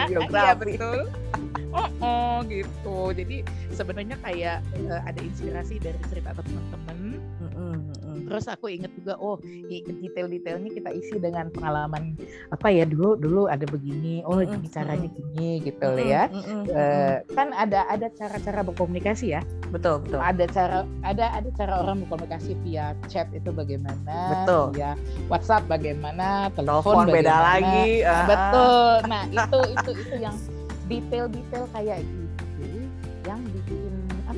iya 0.05 0.19
Biografi. 0.21 0.77
betul 0.77 1.01
oh, 1.73 1.89
oh 2.05 2.37
gitu 2.47 2.99
jadi 3.17 3.37
sebenarnya 3.73 4.17
kayak 4.21 4.61
eh, 4.77 5.01
ada 5.01 5.21
inspirasi 5.21 5.81
dari 5.83 5.99
cerita 6.07 6.37
teman-teman. 6.37 6.97
Terus 8.25 8.45
aku 8.49 8.73
inget 8.73 8.91
juga 8.97 9.15
oh 9.21 9.37
detail-detailnya 10.01 10.71
kita 10.73 10.91
isi 10.95 11.17
dengan 11.21 11.49
pengalaman 11.53 12.17
apa 12.51 12.69
ya 12.73 12.85
dulu 12.89 13.17
dulu 13.21 13.43
ada 13.47 13.65
begini 13.69 14.25
oh 14.25 14.41
Mm-mm, 14.41 14.51
gini 14.51 14.69
caranya 14.73 15.09
gini 15.13 15.51
gitu 15.63 15.85
loh 15.85 15.99
Mm-mm, 16.01 16.13
ya 16.15 16.25
mm-mm, 16.33 16.63
Eh, 16.75 17.17
kan 17.37 17.53
ada 17.55 17.87
ada 17.87 18.09
cara-cara 18.17 18.61
berkomunikasi 18.67 19.37
ya 19.37 19.41
betul 19.71 20.03
betul 20.03 20.21
ada 20.21 20.45
cara 20.49 20.79
ada 21.07 21.31
ada 21.35 21.49
cara 21.55 21.73
orang 21.85 22.03
berkomunikasi 22.07 22.57
via 22.67 22.97
chat 23.07 23.29
itu 23.35 23.51
bagaimana 23.53 24.43
Betul. 24.43 24.75
via 24.75 24.97
WhatsApp 25.29 25.67
bagaimana 25.69 26.49
telepon 26.55 27.07
telepon 27.07 27.07
beda 27.13 27.31
bagaimana. 27.31 27.47
lagi 27.47 27.85
ah, 28.03 28.11
ah. 28.11 28.27
betul 28.27 28.93
nah 29.11 29.23
itu 29.29 29.59
itu 29.75 29.91
itu 30.01 30.17
yang 30.19 30.37
detail-detail 30.89 31.65
kayak 31.73 31.99
gitu 32.05 32.24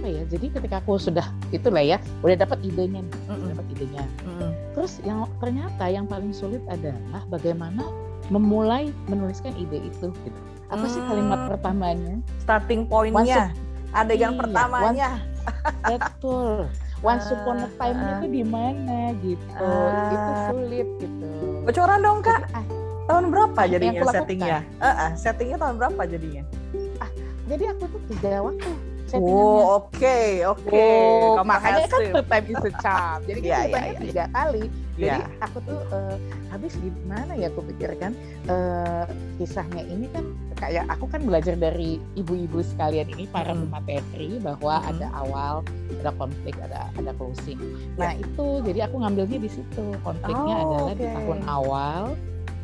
apa 0.07 0.15
ya 0.15 0.23
jadi 0.31 0.47
ketika 0.55 0.77
aku 0.79 1.03
sudah 1.03 1.27
itulah 1.51 1.83
ya 1.83 1.99
udah 2.23 2.39
dapat 2.39 2.63
idenya 2.63 3.03
nih 3.03 3.11
Mm-mm, 3.27 3.27
udah 3.27 3.47
dapat 3.51 3.67
idenya. 3.75 4.03
Mm-mm. 4.23 4.51
terus 4.71 4.93
yang 5.03 5.27
ternyata 5.43 5.85
yang 5.91 6.07
paling 6.07 6.31
sulit 6.31 6.63
adalah 6.71 7.27
bagaimana 7.27 7.83
memulai 8.31 8.95
menuliskan 9.11 9.51
ide 9.59 9.83
itu 9.83 10.15
gitu. 10.15 10.41
Apa 10.71 10.87
sih 10.87 11.03
kalimat 11.03 11.43
Hmm. 11.43 11.49
pertamanya? 11.51 12.15
Starting 12.39 12.87
pointnya. 12.87 13.51
Adegan 13.91 14.35
Iya, 14.35 14.39
pertamanya. 14.39 15.11
Betul. 15.83 16.71
Once 17.03 17.27
upon 17.29 17.63
a 17.63 17.71
time-nya 17.77 18.13
Ah, 18.13 18.23
tuh 18.23 18.31
di 18.31 18.43
mana 18.43 18.99
gitu. 19.19 19.59
Ah. 19.59 20.11
Itu 20.11 20.31
sulit 20.49 20.89
gitu. 20.99 21.31
bocoran 21.63 21.99
dong 21.99 22.19
kak. 22.23 22.47
Jadi, 22.47 22.55
ah, 22.55 22.65
tahun 23.09 23.25
berapa 23.31 23.61
jadinya 23.65 24.03
settingnya? 24.07 24.59
Eh, 24.63 24.87
eh, 24.87 25.11
settingnya 25.15 25.59
tahun 25.59 25.75
berapa 25.83 26.03
jadinya? 26.07 26.43
Jadi 27.47 27.63
aku 27.65 27.87
tuh 27.87 28.03
tiga 28.11 28.43
waktu 28.43 28.71
oh 29.09 29.13
settingannya. 29.13 29.65
oke 29.71 30.21
oke 30.49 30.89
Oh, 31.37 31.45
makanya 31.45 31.85
kan 31.87 32.01
two 32.05 32.25
time 32.25 32.47
is 32.47 32.59
a 32.61 32.73
charm. 32.79 33.19
Jadi 33.23 33.41
Iya, 33.41 33.55
kan 33.55 33.61
iya, 33.61 33.67
ditanya 33.67 33.87
iya. 33.89 34.01
tiga 34.03 34.25
kali. 34.31 34.65
Jadi 34.97 35.21
Iya. 35.21 35.29
aku 35.39 35.59
tuh 35.61 35.81
eh, 35.91 36.17
habis 36.49 36.73
gimana 36.75 37.33
ya 37.33 37.47
aku 37.47 37.61
pikirkan 37.65 38.13
eh, 38.47 39.05
kisahnya 39.37 39.83
ini 39.85 40.07
kan 40.09 40.25
kayak 40.57 40.85
aku 40.89 41.05
kan 41.07 41.21
belajar 41.21 41.53
dari 41.55 42.01
ibu-ibu 42.15 42.65
sekalian 42.65 43.07
ini 43.11 43.29
para 43.29 43.53
Mm. 43.53 43.69
pemateri 43.69 44.31
bahwa 44.41 44.75
Mm. 44.75 44.89
ada 44.91 45.07
awal, 45.15 45.55
ada 45.93 46.11
konflik, 46.13 46.57
ada 46.59 46.89
ada 46.91 47.13
closing. 47.13 47.61
Nah 47.95 48.11
Ya. 48.11 48.25
itu 48.25 48.47
jadi 48.65 48.89
aku 48.89 48.97
ngambilnya 48.99 49.39
di 49.39 49.51
situ. 49.51 49.85
Konfliknya 50.01 50.55
Oh, 50.57 50.65
adalah 50.65 50.95
di 50.95 51.05
oke. 51.05 51.13
tahun 51.15 51.41
awal, 51.47 52.03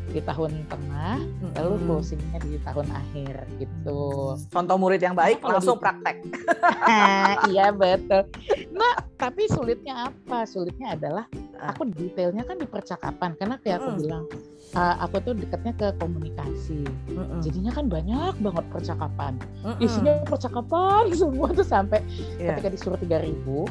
di 0.05 0.19
tahun 0.19 0.51
tengah, 0.65 1.17
lalu 1.53 1.69
Mm-mm. 1.71 1.85
closingnya 1.85 2.37
di 2.39 2.59
tahun 2.59 2.87
akhir 2.87 3.33
gitu. 3.57 4.35
contoh 4.45 4.75
murid 4.75 4.99
yang 4.99 5.13
baik 5.13 5.39
Kalau 5.39 5.57
langsung 5.57 5.75
di- 5.75 5.81
praktek 5.81 6.17
iya 7.49 7.69
betul. 7.69 8.27
Nah, 8.69 8.93
tapi 9.15 9.47
sulitnya 9.47 10.09
apa? 10.09 10.43
Sulitnya 10.43 10.93
adalah 10.93 11.25
Ah. 11.55 11.71
aku 11.71 11.87
detailnya 11.87 12.43
kan 12.43 12.57
di 12.57 12.65
percakapan 12.65 13.31
karena 13.33 13.55
kayak 13.57 13.79
aku 13.79 13.89
Mm. 13.89 13.97
bilang 13.97 14.23
uh, 14.73 14.95
aku 14.99 15.15
tuh 15.21 15.33
dekatnya 15.33 15.71
ke 15.73 15.87
komunikasi. 15.95 16.83
Mm-mm. 17.07 17.39
Jadinya 17.39 17.71
kan 17.71 17.87
banyak 17.87 18.35
banget 18.37 18.65
percakapan. 18.67 19.33
Mm-mm. 19.61 19.79
Isinya 19.79 20.19
percakapan 20.25 21.07
semua 21.15 21.47
tuh 21.49 21.63
sampai 21.63 22.03
Iya. 22.35 22.53
ketika 22.53 22.67
disuruh 22.69 22.99
3000 22.99 23.63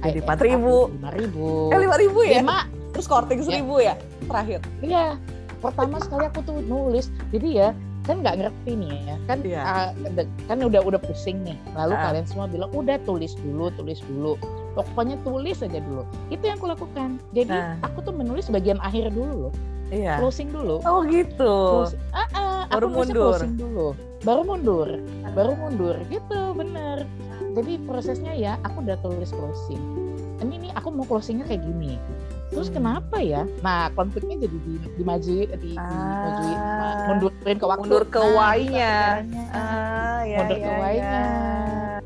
Jadi 0.00 0.20
4.000. 0.22 0.94
5000. 0.94 1.74
eh 1.74 1.78
lima 1.78 1.96
ribu 1.98 2.18
ya 2.22 2.40
Lima, 2.40 2.58
terus 2.90 3.04
korting 3.04 3.40
seribu 3.42 3.74
ya 3.78 3.98
terakhir 4.22 4.60
Iya, 4.80 5.18
pertama 5.60 5.96
sekali 5.98 6.24
aku 6.24 6.40
tuh 6.42 6.58
nulis. 6.60 7.06
Jadi 7.28 7.48
ya 7.54 7.70
kan 8.00 8.16
nggak 8.18 8.36
ngerti 8.38 8.72
nih 8.74 8.96
ya 9.04 9.16
kan 9.22 9.38
Iya. 9.40 9.60
ah, 9.60 9.88
de- 9.92 10.26
kan 10.42 10.56
udah 10.58 10.80
udah 10.80 10.96
pusing 10.98 11.44
nih 11.44 11.54
lalu 11.74 11.94
Ah. 11.94 12.08
kalian 12.08 12.24
semua 12.24 12.48
bilang 12.48 12.72
udah 12.72 12.96
tulis 13.00 13.36
dulu 13.36 13.68
tulis 13.70 14.00
dulu 14.02 14.34
pokoknya 14.72 15.20
tulis 15.20 15.60
aja 15.60 15.78
dulu 15.78 16.02
itu 16.26 16.40
yang 16.40 16.56
aku 16.56 16.66
lakukan 16.66 17.20
jadi 17.30 17.52
Nah. 17.52 17.76
aku 17.84 18.00
tuh 18.00 18.10
menulis 18.10 18.48
bagian 18.48 18.80
akhir 18.80 19.12
dulu 19.12 19.46
loh 19.46 19.54
iya 19.90 20.16
closing 20.16 20.48
dulu 20.48 20.80
oh 20.80 21.04
gitu 21.04 21.54
Close- 21.84 22.00
ah, 22.10 22.26
ah, 22.32 22.60
Baru 22.72 22.88
aku 22.88 22.96
mundur. 22.96 23.36
closing 23.36 23.54
dulu 23.54 23.86
baru 24.20 24.42
mundur 24.44 24.88
baru 25.30 25.52
mundur 25.54 25.96
gitu 26.08 26.40
bener 26.50 27.04
jadi 27.52 27.72
prosesnya 27.84 28.32
ya 28.32 28.52
aku 28.62 28.80
udah 28.80 28.96
tulis 28.98 29.28
closing 29.28 29.82
ini 30.40 30.56
nih 30.58 30.72
aku 30.72 30.88
mau 30.88 31.04
closingnya 31.04 31.44
kayak 31.44 31.62
gini 31.62 32.00
terus 32.50 32.68
kenapa 32.68 33.16
ya 33.18 33.46
nah 33.60 33.88
konfliknya 33.90 34.36
jadi 34.40 34.56
di 34.58 34.72
dimajuin 34.94 35.48
di, 35.56 35.70
dimajuin 35.72 36.58
Ah. 36.58 37.06
mundurin 37.06 37.56
ke 37.56 37.66
waktu 37.66 37.86
Mundur 37.86 38.04
ke 38.04 38.20
Nah, 38.20 38.28
caranya. 38.28 38.98
ah 39.50 40.20
ya 40.22 40.38
mundur 40.40 40.58
ya, 40.58 40.66
ke 40.66 40.72
Y-nya 40.90 40.98
ya. 40.98 41.24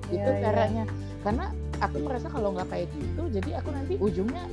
itu 0.07 0.21
Ya, 0.23 0.37
ya. 0.37 0.43
caranya 0.43 0.85
karena 1.21 1.45
aku 1.77 1.97
merasa 1.99 2.27
kalau 2.29 2.49
nggak 2.53 2.69
kayak 2.69 2.87
gitu 2.93 3.23
jadi 3.31 3.51
aku 3.59 3.69
nanti 3.71 3.95
ujungnya 3.99 4.45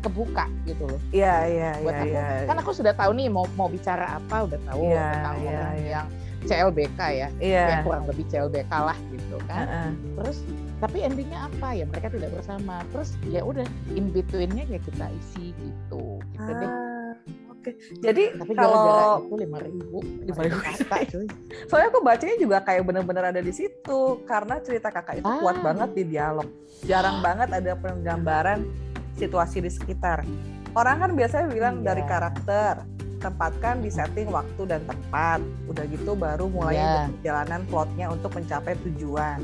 kebuka 0.00 0.46
gitu 0.64 0.84
loh 0.86 1.00
Iya 1.10 1.34
iya 1.44 1.70
iya 1.76 1.98
iya. 2.04 2.24
kan 2.44 2.56
aku 2.56 2.70
sudah 2.70 2.92
tahu 2.92 3.10
nih 3.12 3.26
mau 3.26 3.44
mau 3.52 3.66
bicara 3.66 4.16
apa 4.16 4.44
udah 4.44 4.60
tahu 4.64 4.80
Iya, 4.84 5.06
tentang 5.12 5.36
orang 5.40 5.74
iya. 5.76 6.02
CLBK 6.44 7.00
ya 7.00 7.28
Iya. 7.36 7.64
yang 7.68 7.82
kurang 7.82 8.04
lebih 8.04 8.24
CLBK 8.26 8.72
lah 8.72 8.98
gitu 9.08 9.36
kan 9.44 9.66
Heeh. 9.66 9.90
terus 10.16 10.36
tapi 10.76 10.98
endingnya 11.00 11.48
apa 11.48 11.68
ya 11.72 11.84
mereka 11.84 12.08
tidak 12.08 12.30
bersama 12.32 12.84
terus 12.90 13.10
ya 13.24 13.40
udah 13.40 13.64
in 13.90 14.08
betweennya 14.08 14.64
ya 14.66 14.78
kita 14.78 15.06
isi 15.14 15.52
gitu 15.54 16.20
gitu 16.32 16.52
deh 16.52 16.68
Ah, 16.68 17.14
Oke. 17.54 17.70
Jadi 17.98 18.36
tapi 18.36 18.52
kalau 18.52 19.22
itu 19.22 19.34
lima 19.40 19.56
ribu 19.58 19.98
Lima 20.20 20.40
ribu. 20.42 20.58
kata 20.58 20.96
cuy 21.10 21.26
soalnya 21.64 21.88
aku 21.88 22.00
bacanya 22.02 22.36
juga 22.36 22.58
kayak 22.60 22.82
bener-bener 22.82 23.24
ada 23.26 23.40
di 23.40 23.48
situ 23.50 24.00
karena 24.24 24.60
cerita 24.60 24.90
kakak 24.90 25.18
itu 25.18 25.30
kuat 25.40 25.56
Ah. 25.56 25.62
banget 25.64 25.90
di 25.94 26.02
dialog. 26.06 26.44
Jarang 26.82 27.22
banget 27.22 27.48
ada 27.50 27.72
penggambaran 27.74 28.68
situasi 29.14 29.62
di 29.62 29.70
sekitar. 29.70 30.26
Orang 30.74 30.98
kan 30.98 31.10
biasanya 31.14 31.46
bilang 31.48 31.80
Iya. 31.80 31.86
dari 31.86 32.02
karakter, 32.04 32.74
tempatkan 33.16 33.78
di 33.78 33.88
setting 33.88 34.28
waktu 34.28 34.62
dan 34.64 34.82
tempat. 34.84 35.38
Udah 35.66 35.84
gitu 35.84 36.12
baru 36.12 36.46
mulai 36.46 36.74
Iya. 36.74 37.10
perjalanan 37.12 37.60
plotnya 37.64 38.06
untuk 38.08 38.30
mencapai 38.32 38.74
tujuan. 38.82 39.38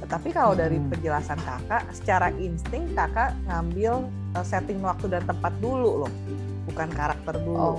Tetapi 0.00 0.28
kalau 0.30 0.52
dari 0.52 0.76
Hmm. 0.76 0.88
penjelasan 0.88 1.38
kakak, 1.38 1.82
secara 1.92 2.34
insting 2.36 2.90
kakak 2.90 3.34
ngambil 3.44 4.06
uh, 4.32 4.42
setting 4.42 4.80
waktu 4.80 5.06
dan 5.08 5.22
tempat 5.22 5.54
dulu 5.58 6.04
loh, 6.04 6.12
bukan 6.64 6.88
karakter 6.88 7.38
dulu 7.38 7.78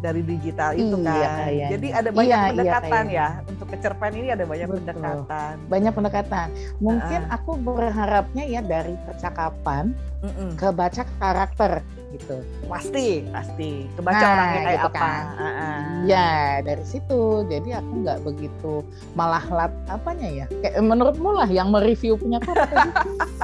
dari 0.00 0.24
digital 0.24 0.72
itu 0.72 0.96
Iya, 0.96 1.04
kan. 1.04 1.28
kayaknya. 1.38 1.68
Jadi 1.70 1.86
ada 1.92 2.08
banyak 2.08 2.24
Iya, 2.24 2.40
iya, 2.40 2.48
pendekatan 2.50 2.88
kayaknya. 3.04 3.12
ya. 3.12 3.28
Untuk 3.46 3.66
kecerpen 3.68 4.12
ini 4.14 4.28
ada 4.30 4.44
banyak 4.48 4.66
Betul. 4.66 4.78
pendekatan. 4.80 5.54
banyak 5.68 5.92
pendekatan 5.92 6.46
mungkin 6.80 7.20
Ah. 7.22 7.36
aku 7.36 7.50
berharapnya 7.60 8.44
ya 8.44 8.60
dari 8.60 8.94
percakapan 9.04 9.84
Mm-mm. 10.20 10.50
ke 10.56 10.68
baca 10.72 11.02
karakter 11.20 11.72
gitu 12.10 12.36
Pasti, 12.66 13.22
pasti. 13.28 13.70
Kebaca 13.92 14.16
Nah, 14.16 14.30
orangnya 14.30 14.60
kayak 14.60 14.76
gitu 14.76 14.88
apa. 14.88 14.98
kan. 14.98 15.22
Ah-ah. 15.36 15.78
Ya 16.02 16.30
dari 16.60 16.84
situ, 16.84 17.20
jadi 17.46 17.68
aku 17.78 17.92
nggak 18.02 18.18
begitu 18.22 18.72
malah 19.12 19.42
lat 19.46 19.72
apanya 19.86 20.28
ya. 20.28 20.46
Kayak 20.60 20.80
menurutmu 20.80 21.30
lah 21.32 21.46
yang 21.46 21.68
mereview 21.68 22.14
punya 22.14 22.38
tadi? 22.38 22.90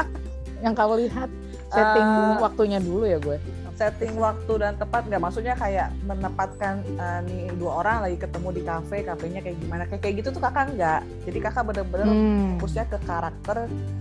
yang 0.64 0.73
kau 0.73 0.94
lihat 0.94 1.28
setting 1.68 2.06
Eh, 2.06 2.37
waktunya 2.38 2.78
dulu 2.78 3.04
ya 3.04 3.18
gue. 3.18 3.37
Setting 3.76 4.16
waktu 4.16 4.52
dan 4.56 4.73
tepat 4.75 5.04
nggak 5.04 5.20
maksudnya 5.20 5.52
kayak 5.52 5.92
menempatkan 6.02 6.80
eh, 6.80 7.20
nih 7.23 7.42
dua 7.54 7.85
orang 7.85 8.08
lagi 8.08 8.16
ketemu 8.16 8.49
di 8.50 8.62
kafe, 8.64 8.96
kafenya 9.02 9.40
kayak 9.42 9.56
gimana 9.61 9.82
kayak 9.85 10.00
kayak 10.00 10.14
gitu 10.16 10.28
tuh 10.30 10.40
kakak 10.40 10.73
nggak. 10.73 11.00
Jadi 11.28 11.38
kakak 11.40 11.64
bener-bener 11.66 12.08
Hmm. 12.08 12.56
fokusnya 12.56 12.85
ke 12.87 12.99
karakter 13.04 13.56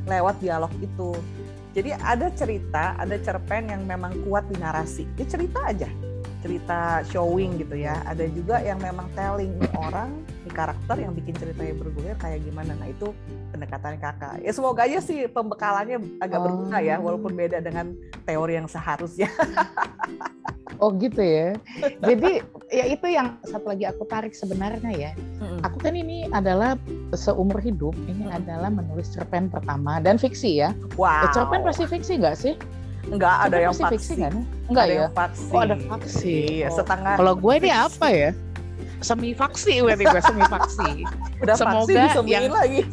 lewat 0.06 0.36
dialog 0.40 0.72
itu. 0.80 1.12
Jadi 1.76 1.92
ada 1.92 2.32
cerita, 2.32 2.96
ada 2.96 3.20
cerpen 3.20 3.68
yang 3.68 3.84
memang 3.84 4.16
kuat 4.24 4.48
di 4.48 4.56
narasi. 4.56 5.04
Ya 5.20 5.28
cerita 5.28 5.60
aja, 5.68 5.92
cerita 6.40 7.04
showing 7.12 7.60
gitu 7.60 7.76
ya. 7.76 8.00
Ada 8.08 8.32
juga 8.32 8.64
yang 8.64 8.80
memang 8.80 9.12
telling 9.12 9.52
nih 9.60 9.72
orang, 9.76 10.24
di 10.48 10.56
karakter 10.56 11.04
yang 11.04 11.12
bikin 11.12 11.36
ceritanya 11.36 11.76
bergulir 11.76 12.16
kayak 12.16 12.48
gimana. 12.48 12.80
Nah 12.80 12.88
itu 12.88 13.12
pendekatan 13.52 14.00
kakak. 14.00 14.40
Ya 14.40 14.56
semoga 14.56 14.88
aja 14.88 15.04
sih 15.04 15.28
pembekalannya 15.28 16.00
agak 16.24 16.40
berguna 16.48 16.80
ya, 16.80 16.96
Oh. 16.96 17.12
walaupun 17.12 17.36
beda 17.36 17.60
dengan 17.60 17.92
teori 18.24 18.56
yang 18.56 18.72
seharusnya. 18.72 19.28
Oh 20.76 20.92
gitu 20.92 21.24
ya. 21.24 21.56
Jadi 22.04 22.44
ya 22.68 22.84
itu 22.92 23.08
yang 23.08 23.40
satu 23.48 23.72
lagi 23.72 23.88
aku 23.88 24.04
tarik 24.12 24.36
sebenarnya 24.36 24.92
ya. 24.92 25.12
Aku 25.64 25.80
kan 25.80 25.96
ini 25.96 26.28
adalah 26.28 26.76
seumur 27.16 27.58
hidup 27.58 27.92
ini 28.06 28.24
Mm. 28.24 28.36
adalah 28.36 28.70
menulis 28.70 29.10
cerpen 29.10 29.48
pertama 29.48 29.98
dan 29.98 30.16
fiksi 30.16 30.60
ya. 30.60 30.70
Wow. 30.96 31.24
Ya, 31.24 31.28
cerpen 31.34 31.60
pasti 31.62 31.84
fiksi 31.84 32.12
nggak 32.18 32.36
sih? 32.36 32.54
Enggak 33.06 33.36
ada 33.44 33.56
yang 33.60 33.72
faksi. 33.72 34.14
kan? 34.18 34.34
Enggak 34.66 34.84
ada 34.84 34.96
ya? 34.96 35.08
faksi. 35.12 35.50
Oh 35.50 35.60
ada 35.62 35.76
faksi. 35.78 36.36
Iya, 36.58 36.68
Oh. 36.68 36.76
setengah. 36.76 37.14
Kalau 37.16 37.34
gue 37.34 37.54
ini 37.56 37.70
apa 37.70 38.06
ya? 38.08 38.30
Semi 38.98 39.32
faksi 39.32 39.80
berarti 39.80 40.04
gue 40.04 40.22
semi 40.24 40.44
faksi. 40.44 40.90
udah 41.46 41.54
faksi 41.54 41.86
semoga 41.86 42.02
disembunyiin 42.06 42.42
yang- 42.42 42.52
lagi. 42.52 42.82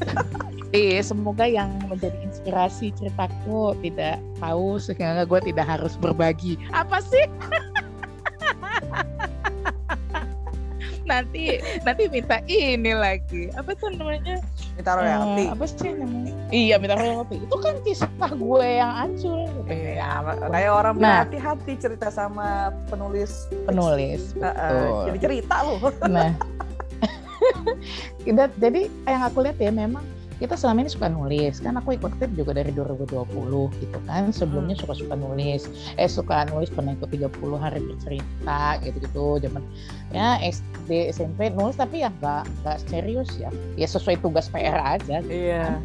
Iya, 0.73 1.05
semoga 1.05 1.45
yang 1.45 1.69
menjadi 1.85 2.17
inspirasi 2.23 2.97
ceritaku 2.97 3.77
tidak 3.85 4.17
tahu 4.41 4.77
sehingga 4.77 5.23
gue 5.23 5.41
tidak 5.45 5.65
harus 5.69 5.93
berbagi. 5.97 6.57
Apa 6.73 7.01
sih? 7.03 7.25
nanti 11.05 11.43
nanti 11.81 12.03
minta 12.07 12.39
ini 12.45 12.93
lagi. 12.93 13.51
Apa 13.53 13.75
tuh 13.75 13.91
namanya? 13.91 14.39
Minta 14.73 14.93
royalti. 14.93 15.43
Eh, 15.43 15.49
apa 15.49 15.65
sih 15.65 15.91
namanya? 15.91 16.33
Iya, 16.49 16.75
minta 16.77 16.95
royalti. 16.95 17.37
Itu 17.39 17.57
kan 17.59 17.75
kisah 17.83 18.09
gue 18.31 18.67
yang 18.69 18.93
hancur. 18.93 19.39
gitu. 19.45 19.61
Iya, 19.69 20.09
kayak 20.47 20.73
orang 20.73 20.95
Nah. 20.97 21.23
hati-hati 21.23 21.73
cerita 21.77 22.09
sama 22.09 22.49
penulis 22.87 23.47
Penulis. 23.65 24.33
Eh, 24.35 24.45
eh, 24.45 24.53
betul. 24.71 25.03
jadi 25.07 25.19
cerita 25.21 25.57
loh. 25.63 25.79
Nah, 26.05 26.31
kita- 28.25 28.55
jadi 28.57 28.81
yang 29.05 29.23
aku 29.25 29.39
lihat 29.43 29.59
ya 29.59 29.71
memang 29.71 30.05
kita 30.43 30.59
selama 30.59 30.83
ini 30.83 30.91
suka 30.91 31.07
nulis 31.07 31.63
kan 31.63 31.79
aku 31.79 31.95
ikut 31.95 32.11
klip 32.19 32.35
juga 32.35 32.59
dari 32.59 32.75
2020 32.75 33.15
gitu 33.79 33.99
kan 34.11 34.35
sebelumnya 34.35 34.75
suka 34.75 34.99
suka 34.99 35.15
nulis 35.15 35.71
eh 35.95 36.11
suka 36.11 36.51
nulis 36.51 36.67
pernah 36.67 36.99
ikut 36.99 37.07
30 37.15 37.31
hari 37.63 37.79
bercerita 37.79 38.83
gitu 38.83 38.99
gitu 38.99 39.27
zaman 39.47 39.63
ya 40.11 40.43
SD 40.43 41.15
SMP 41.15 41.55
nulis 41.55 41.79
tapi 41.79 42.03
ya 42.03 42.11
nggak 42.19 42.43
nggak 42.67 42.79
serius 42.91 43.31
ya 43.39 43.55
ya 43.79 43.87
sesuai 43.87 44.19
tugas 44.19 44.51
PR 44.51 44.99
aja 44.99 45.23
gitu. 45.23 45.31
Iya. 45.31 45.79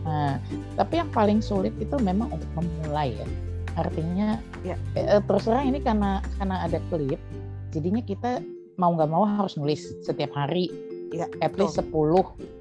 Nah, 0.00 0.40
tapi 0.80 0.96
yang 0.96 1.12
paling 1.12 1.44
sulit 1.44 1.76
itu 1.76 1.92
memang 2.00 2.32
untuk 2.32 2.48
memulai 2.56 3.12
ya. 3.12 3.28
Artinya 3.76 4.40
Ya. 4.60 4.76
eh, 4.96 5.20
terus 5.24 5.48
terang 5.48 5.72
ini 5.72 5.80
karena 5.80 6.20
karena 6.36 6.68
ada 6.68 6.80
klip, 6.92 7.20
jadinya 7.72 8.00
kita 8.04 8.40
mau 8.76 8.92
nggak 8.96 9.08
mau 9.12 9.24
harus 9.24 9.56
nulis 9.56 9.92
setiap 10.04 10.32
hari, 10.36 10.68
Iya, 11.12 11.28
at 11.40 11.56
least 11.56 11.80
10 11.80 11.92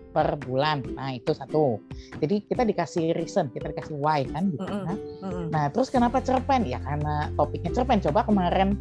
per 0.09 0.35
bulan. 0.41 0.81
Nah 0.93 1.13
itu 1.13 1.31
satu. 1.31 1.77
Jadi 2.17 2.45
kita 2.45 2.65
dikasih 2.65 3.13
reason, 3.13 3.49
kita 3.49 3.69
dikasih 3.69 3.93
why 3.93 4.25
kan 4.25 4.49
gitu. 4.49 4.65
Nah, 4.65 4.97
Mm-mm. 5.21 5.53
Nah, 5.53 5.69
terus 5.69 5.89
kenapa 5.89 6.19
cerpen? 6.19 6.65
Ya 6.65 6.81
karena 6.81 7.29
topiknya 7.33 7.71
cerpen. 7.71 8.01
Coba 8.01 8.25
kemarin 8.25 8.73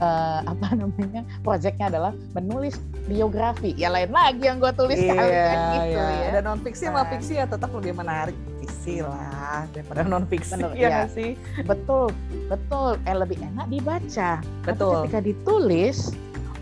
eh, 0.00 0.40
apa 0.42 0.66
namanya? 0.80 1.22
Proyeknya 1.44 1.92
adalah 1.92 2.12
menulis 2.32 2.80
biografi. 3.04 3.76
Ya 3.76 3.92
lain 3.92 4.08
lagi 4.08 4.40
yang 4.40 4.56
gue 4.58 4.72
tulis 4.72 4.96
Iya, 4.96 5.12
kalian 5.12 5.56
gitu 5.76 6.00
iya. 6.00 6.08
ya. 6.08 6.28
Ada 6.32 6.40
non 6.40 6.60
fiksi 6.60 6.84
sama 6.88 7.04
Nah. 7.04 7.08
fiksi 7.12 7.32
ya 7.36 7.44
tetap 7.44 7.70
lebih 7.72 7.92
menarik 7.92 8.36
fiksi 8.58 9.00
lah 9.00 9.64
daripada 9.72 10.00
non 10.04 10.24
fiksi 10.24 10.56
Bener, 10.56 10.72
ya 10.72 10.80
iya. 10.80 10.88
nggak 10.92 11.10
sih? 11.12 11.30
Betul, 11.64 12.08
betul. 12.48 12.96
Eh 13.04 13.16
lebih 13.16 13.36
enak 13.40 13.68
dibaca. 13.68 14.40
Tapi 14.40 14.64
Betul. 14.64 14.96
ketika 15.04 15.20
ditulis, 15.20 16.12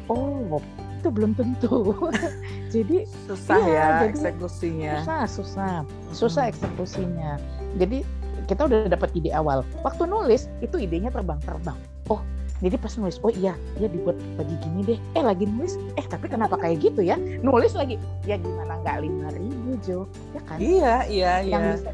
oh 0.07 0.59
itu 1.07 1.15
belum 1.15 1.33
tentu. 1.39 1.95
Jadi 2.75 3.07
Susah 3.31 3.63
Iya, 3.63 3.71
ya 3.71 3.87
jadi- 4.03 4.11
eksekusinya. 4.11 4.93
susah, 4.99 5.23
susah, 5.31 5.75
susah 6.11 6.45
eksekusinya. 6.51 7.39
Jadi 7.79 8.03
kita 8.51 8.67
udah 8.67 8.91
dapat 8.91 9.15
ide 9.15 9.31
awal. 9.31 9.63
Waktu 9.87 10.11
nulis 10.11 10.51
itu 10.59 10.83
idenya 10.83 11.15
terbang-terbang. 11.15 11.79
Oh, 12.11 12.19
jadi 12.59 12.75
pas 12.75 12.91
nulis, 12.99 13.23
oh 13.23 13.31
iya, 13.31 13.55
dia 13.79 13.87
dibuat 13.87 14.19
bagi 14.35 14.59
gini 14.59 14.83
deh. 14.83 14.99
Eh 15.15 15.23
lagi 15.23 15.47
nulis, 15.47 15.79
eh 15.95 16.03
tapi 16.03 16.27
kenapa 16.27 16.59
kayak 16.59 16.83
gitu 16.83 17.07
ya? 17.07 17.15
Nulis 17.39 17.79
lagi, 17.79 18.03
ya 18.27 18.35
gimana 18.35 18.83
nggak 18.83 18.99
lima 19.07 19.31
ribu 19.31 19.79
Jo, 19.87 20.11
ya 20.35 20.43
kan? 20.43 20.59
Iya, 20.59 20.95
iya, 21.07 21.33
yang 21.47 21.63
iya. 21.63 21.75
bisa 21.79 21.91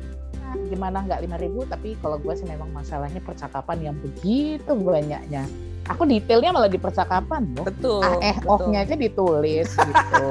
gimana 0.67 1.03
nggak 1.03 1.21
lima 1.21 1.37
ribu 1.37 1.65
tapi 1.65 1.95
kalau 1.99 2.17
gue 2.17 2.35
sih 2.35 2.45
memang 2.45 2.71
masalahnya 2.71 3.21
percakapan 3.21 3.91
yang 3.91 3.97
begitu 3.99 4.71
banyaknya 4.73 5.45
aku 5.85 6.03
detailnya 6.05 6.51
malah 6.51 6.69
di 6.69 6.79
percakapan 6.79 7.43
loh 7.55 7.67
Betul. 7.67 8.01
ah 8.01 8.17
eh 8.21 8.37
betul. 8.37 8.53
ohnya 8.53 8.79
aja 8.83 8.95
ditulis 8.95 9.69
gitu 9.69 10.27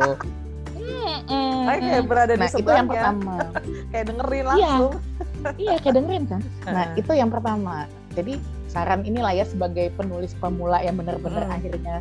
Hmm, 0.82 1.18
hmm, 1.26 1.60
Kayak 1.66 1.82
kayak 1.82 2.06
berada 2.06 2.34
nah 2.36 2.48
di 2.48 2.58
itu 2.58 2.72
yang 2.72 2.88
pertama 2.88 3.36
kayak 3.92 4.06
dengerin 4.08 4.38
Iya. 4.38 4.50
langsung. 4.50 4.94
iya 5.58 5.76
kayak 5.78 5.96
dengerin 5.96 6.24
kan 6.26 6.42
nah 6.76 6.86
itu 6.94 7.12
yang 7.12 7.30
pertama 7.30 7.76
jadi 8.12 8.34
saran 8.68 9.04
inilah 9.04 9.32
ya 9.32 9.44
sebagai 9.44 9.92
penulis 9.94 10.32
pemula 10.36 10.80
yang 10.80 10.96
benar-benar 10.96 11.44
Mm. 11.44 11.54
akhirnya 11.54 11.96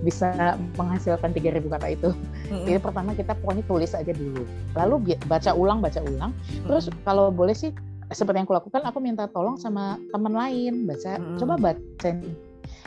bisa 0.00 0.56
menghasilkan 0.74 1.30
3000 1.30 1.60
kata 1.68 1.86
itu 1.90 2.10
Mm-mm. 2.44 2.66
Jadi 2.68 2.78
pertama 2.78 3.10
kita 3.12 3.32
pokoknya 3.40 3.64
tulis 3.64 3.92
aja 3.92 4.12
dulu. 4.12 4.44
Lalu 4.76 4.94
bi- 5.00 5.22
baca 5.24 5.50
ulang, 5.52 5.80
baca 5.80 6.00
ulang. 6.04 6.30
Terus 6.64 6.92
kalau 7.02 7.32
boleh 7.32 7.56
sih 7.56 7.72
seperti 8.12 8.36
yang 8.40 8.46
aku 8.46 8.56
lakukan, 8.56 8.82
aku 8.84 8.98
minta 9.00 9.24
tolong 9.26 9.56
sama 9.56 9.96
teman 10.12 10.36
lain 10.36 10.84
baca. 10.84 11.16
Mm. 11.16 11.38
Coba 11.40 11.54
bacain. 11.56 12.20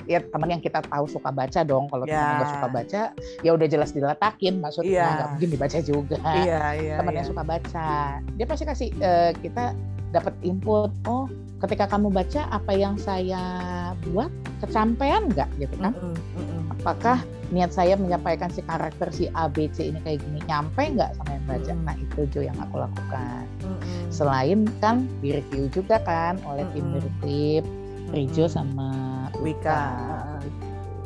Ya 0.06 0.22
teman 0.22 0.48
yang 0.54 0.62
kita 0.62 0.80
tahu 0.86 1.10
suka 1.10 1.34
baca 1.34 1.66
dong. 1.66 1.90
Kalau 1.90 2.06
teman 2.06 2.16
yang 2.16 2.30
Ya. 2.30 2.38
nggak 2.40 2.52
suka 2.54 2.68
baca, 2.70 3.02
ya 3.42 3.50
udah 3.52 3.68
jelas 3.68 3.90
diletakin. 3.92 4.62
Maksudnya 4.62 4.94
Iya. 4.94 5.08
nggak 5.18 5.30
mungkin 5.34 5.50
dibaca 5.50 5.78
juga. 5.82 6.18
Iya, 6.22 6.62
iya. 6.78 6.96
teman 7.02 7.12
iya. 7.12 7.18
yang 7.20 7.28
suka 7.28 7.44
baca, 7.44 7.90
dia 8.22 8.46
pasti 8.46 8.64
kasih 8.64 8.88
eh, 8.94 9.32
kita 9.42 9.74
dapat 10.08 10.34
input. 10.40 10.94
Oh, 11.04 11.26
ketika 11.60 11.90
kamu 11.90 12.14
baca 12.14 12.48
apa 12.48 12.72
yang 12.72 12.96
saya 12.96 13.42
buat 14.08 14.30
kecapean 14.64 15.34
nggak 15.34 15.50
gitu 15.60 15.76
kan? 15.82 15.92
Mm-mm, 15.98 16.16
mm-mm. 16.16 16.57
Apakah 16.88 17.20
niat 17.52 17.76
saya 17.76 18.00
menyampaikan 18.00 18.48
si 18.48 18.64
karakter 18.64 19.12
si 19.12 19.28
A 19.36 19.52
B 19.52 19.68
C 19.76 19.92
ini 19.92 20.00
kayak 20.08 20.24
gini 20.24 20.40
nyampe 20.48 20.88
nggak 20.88 21.20
sama 21.20 21.36
yang 21.36 21.44
baca 21.44 21.72
Mm. 21.76 21.84
nah 21.84 21.96
itu 22.00 22.20
Jo 22.32 22.40
yang 22.48 22.56
aku 22.64 22.76
lakukan 22.80 23.44
Mm-mm. 23.60 24.08
selain 24.08 24.64
kan 24.80 25.04
di 25.20 25.36
review 25.36 25.68
juga 25.68 26.00
kan 26.08 26.40
oleh 26.48 26.64
tim 26.72 26.88
Mm-mm. 26.88 26.96
dari 26.96 27.12
klip 27.20 27.66
Rijo 28.16 28.48
Mm-mm. 28.48 28.56
sama 28.56 28.90
Wika. 29.44 29.84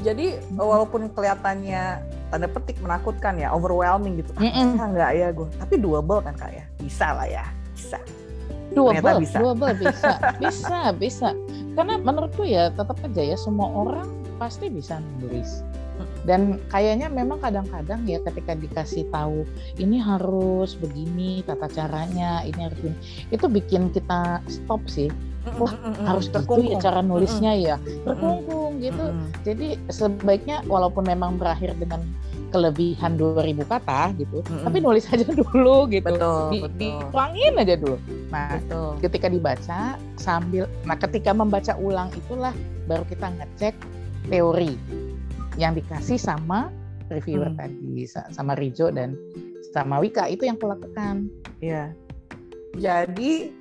Jadi 0.06 0.38
walaupun 0.54 1.10
kelihatannya 1.18 1.98
tanda 2.30 2.46
petik 2.46 2.78
menakutkan 2.78 3.42
ya, 3.42 3.50
overwhelming 3.50 4.22
gitu. 4.22 4.30
Ah, 4.38 4.46
Mm-mm. 4.46 4.78
bisa 4.78 4.86
nggak 4.86 5.12
ya 5.18 5.28
gue? 5.34 5.48
Tapi 5.58 5.74
doable 5.82 6.22
kan 6.22 6.34
kak 6.38 6.52
ya? 6.54 6.66
Bisa 6.78 7.08
lah 7.18 7.26
ya, 7.26 7.46
bisa. 7.74 7.98
Ternyata 8.70 9.18
bisa. 9.18 9.38
double 9.42 9.74
bisa 9.82 10.14
bisa 10.46 10.80
bisa 10.96 11.30
karena 11.74 11.98
menurutku 12.00 12.46
ya 12.46 12.70
tetap 12.70 13.02
aja 13.02 13.22
ya 13.34 13.36
semua 13.36 13.68
orang 13.68 14.21
pasti 14.42 14.74
bisa 14.74 14.98
nulis. 15.22 15.62
Dan 16.26 16.58
kayaknya 16.74 17.14
memang 17.14 17.38
kadang-kadang 17.38 18.02
ya 18.10 18.18
ketika 18.26 18.58
dikasih 18.58 19.06
tahu 19.14 19.46
ini 19.78 20.02
harus 20.02 20.74
begini 20.74 21.46
tata 21.46 21.70
caranya 21.70 22.42
ini 22.42 22.58
harus 22.58 22.78
begini 22.82 22.98
itu 23.30 23.46
bikin 23.46 23.94
kita 23.94 24.42
stop 24.50 24.82
sih. 24.90 25.14
Wah, 25.58 25.74
Mm-mm, 25.74 26.06
harus 26.06 26.30
gitu 26.30 26.38
terkungkung. 26.42 26.74
ya 26.74 26.78
cara 26.82 27.02
nulisnya 27.06 27.54
ya. 27.54 27.76
Terkungkung 28.06 28.82
gitu. 28.82 29.14
Jadi 29.46 29.78
sebaiknya 29.94 30.66
walaupun 30.66 31.06
memang 31.06 31.38
berakhir 31.38 31.78
dengan 31.78 32.02
kelebihan 32.52 33.16
2000 33.16 33.64
kata 33.64 34.12
gitu 34.20 34.44
tapi 34.44 34.84
nulis 34.84 35.08
aja 35.08 35.24
dulu 35.42 35.88
gitu. 35.88 36.04
Betul, 36.04 36.42
di, 36.52 36.58
betul. 36.66 36.78
dituangin 36.78 37.54
aja 37.62 37.76
dulu. 37.78 37.98
Nah 38.28 38.58
Betul. 38.58 38.90
ketika 39.06 39.28
dibaca 39.32 39.80
sambil 40.18 40.66
nah 40.86 40.98
ketika 40.98 41.32
membaca 41.32 41.74
ulang 41.80 42.10
itulah 42.14 42.52
baru 42.92 43.06
kita 43.08 43.32
ngecek 43.40 43.74
teori 44.28 44.76
yang 45.56 45.74
dikasih 45.74 46.16
sama 46.16 46.70
reviewer 47.08 47.50
Hmm. 47.50 47.60
tadi 47.60 48.06
sa- 48.06 48.30
sama 48.30 48.54
Rijo 48.54 48.88
dan 48.88 49.16
sama 49.72 49.98
Wika 49.98 50.28
itu 50.28 50.44
yang 50.44 50.56
kulakukan 50.56 51.28
Iya. 51.58 51.94
Jadi 52.74 53.52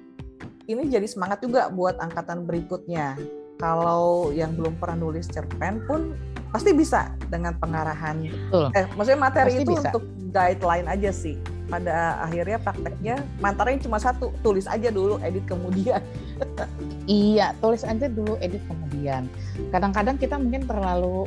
ini 0.64 0.82
jadi 0.86 1.04
semangat 1.04 1.42
juga 1.42 1.68
buat 1.68 1.98
angkatan 1.98 2.46
berikutnya. 2.46 3.18
Kalau 3.56 4.30
yang 4.30 4.54
belum 4.54 4.78
pernah 4.78 5.04
nulis 5.04 5.26
cerpen 5.26 5.84
pun 5.84 6.14
pasti 6.48 6.72
bisa 6.72 7.12
dengan 7.26 7.52
pengarahan. 7.54 8.22
Betul. 8.22 8.72
Eh, 8.72 8.86
maksudnya 8.94 9.20
materi 9.20 9.52
Pasti 9.52 9.62
itu 9.62 9.72
bisa. 9.74 9.88
untuk 9.90 10.02
guideline 10.30 10.88
aja 10.88 11.10
sih. 11.10 11.36
Pada 11.66 12.18
akhirnya 12.20 12.58
prakteknya 12.58 13.14
mantarnya 13.38 13.78
cuma 13.80 13.98
satu, 13.98 14.32
tulis 14.40 14.64
aja 14.64 14.88
dulu, 14.88 15.20
edit 15.20 15.44
kemudian. 15.44 16.00
Iya, 17.04 17.52
tulis 17.58 17.82
aja 17.82 18.06
dulu, 18.06 18.38
edit 18.38 18.62
kemudian. 18.64 18.89
Kadang-kadang 19.70 20.16
kita 20.16 20.36
mungkin 20.36 20.68
terlalu 20.68 21.26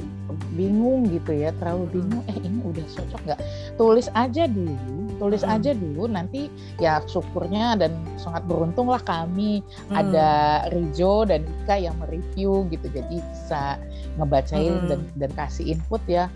bingung 0.54 1.10
gitu 1.10 1.34
ya, 1.34 1.50
terlalu 1.58 2.00
bingung. 2.00 2.24
Eh 2.30 2.38
ini 2.40 2.60
udah 2.62 2.86
cocok 2.86 3.22
nggak? 3.26 3.40
Tulis 3.76 4.08
aja 4.14 4.44
dulu, 4.46 4.78
tulis 5.18 5.42
Mm. 5.42 5.54
aja 5.58 5.72
dulu. 5.74 6.04
Nanti 6.06 6.42
ya 6.78 7.02
syukurnya 7.06 7.78
dan 7.78 7.94
sangat 8.22 8.46
beruntunglah 8.46 9.02
kami 9.02 9.66
Hmm. 9.90 9.98
ada 10.06 10.30
Rijo 10.70 11.26
dan 11.26 11.46
Ika 11.64 11.76
yang 11.80 11.96
mereview 11.98 12.66
gitu, 12.70 12.86
jadi 12.90 13.18
bisa 13.22 13.78
ngebacain 14.18 14.86
Mm. 14.86 14.88
dan 14.90 15.00
dan 15.18 15.32
kasih 15.34 15.74
input 15.74 16.02
ya. 16.06 16.30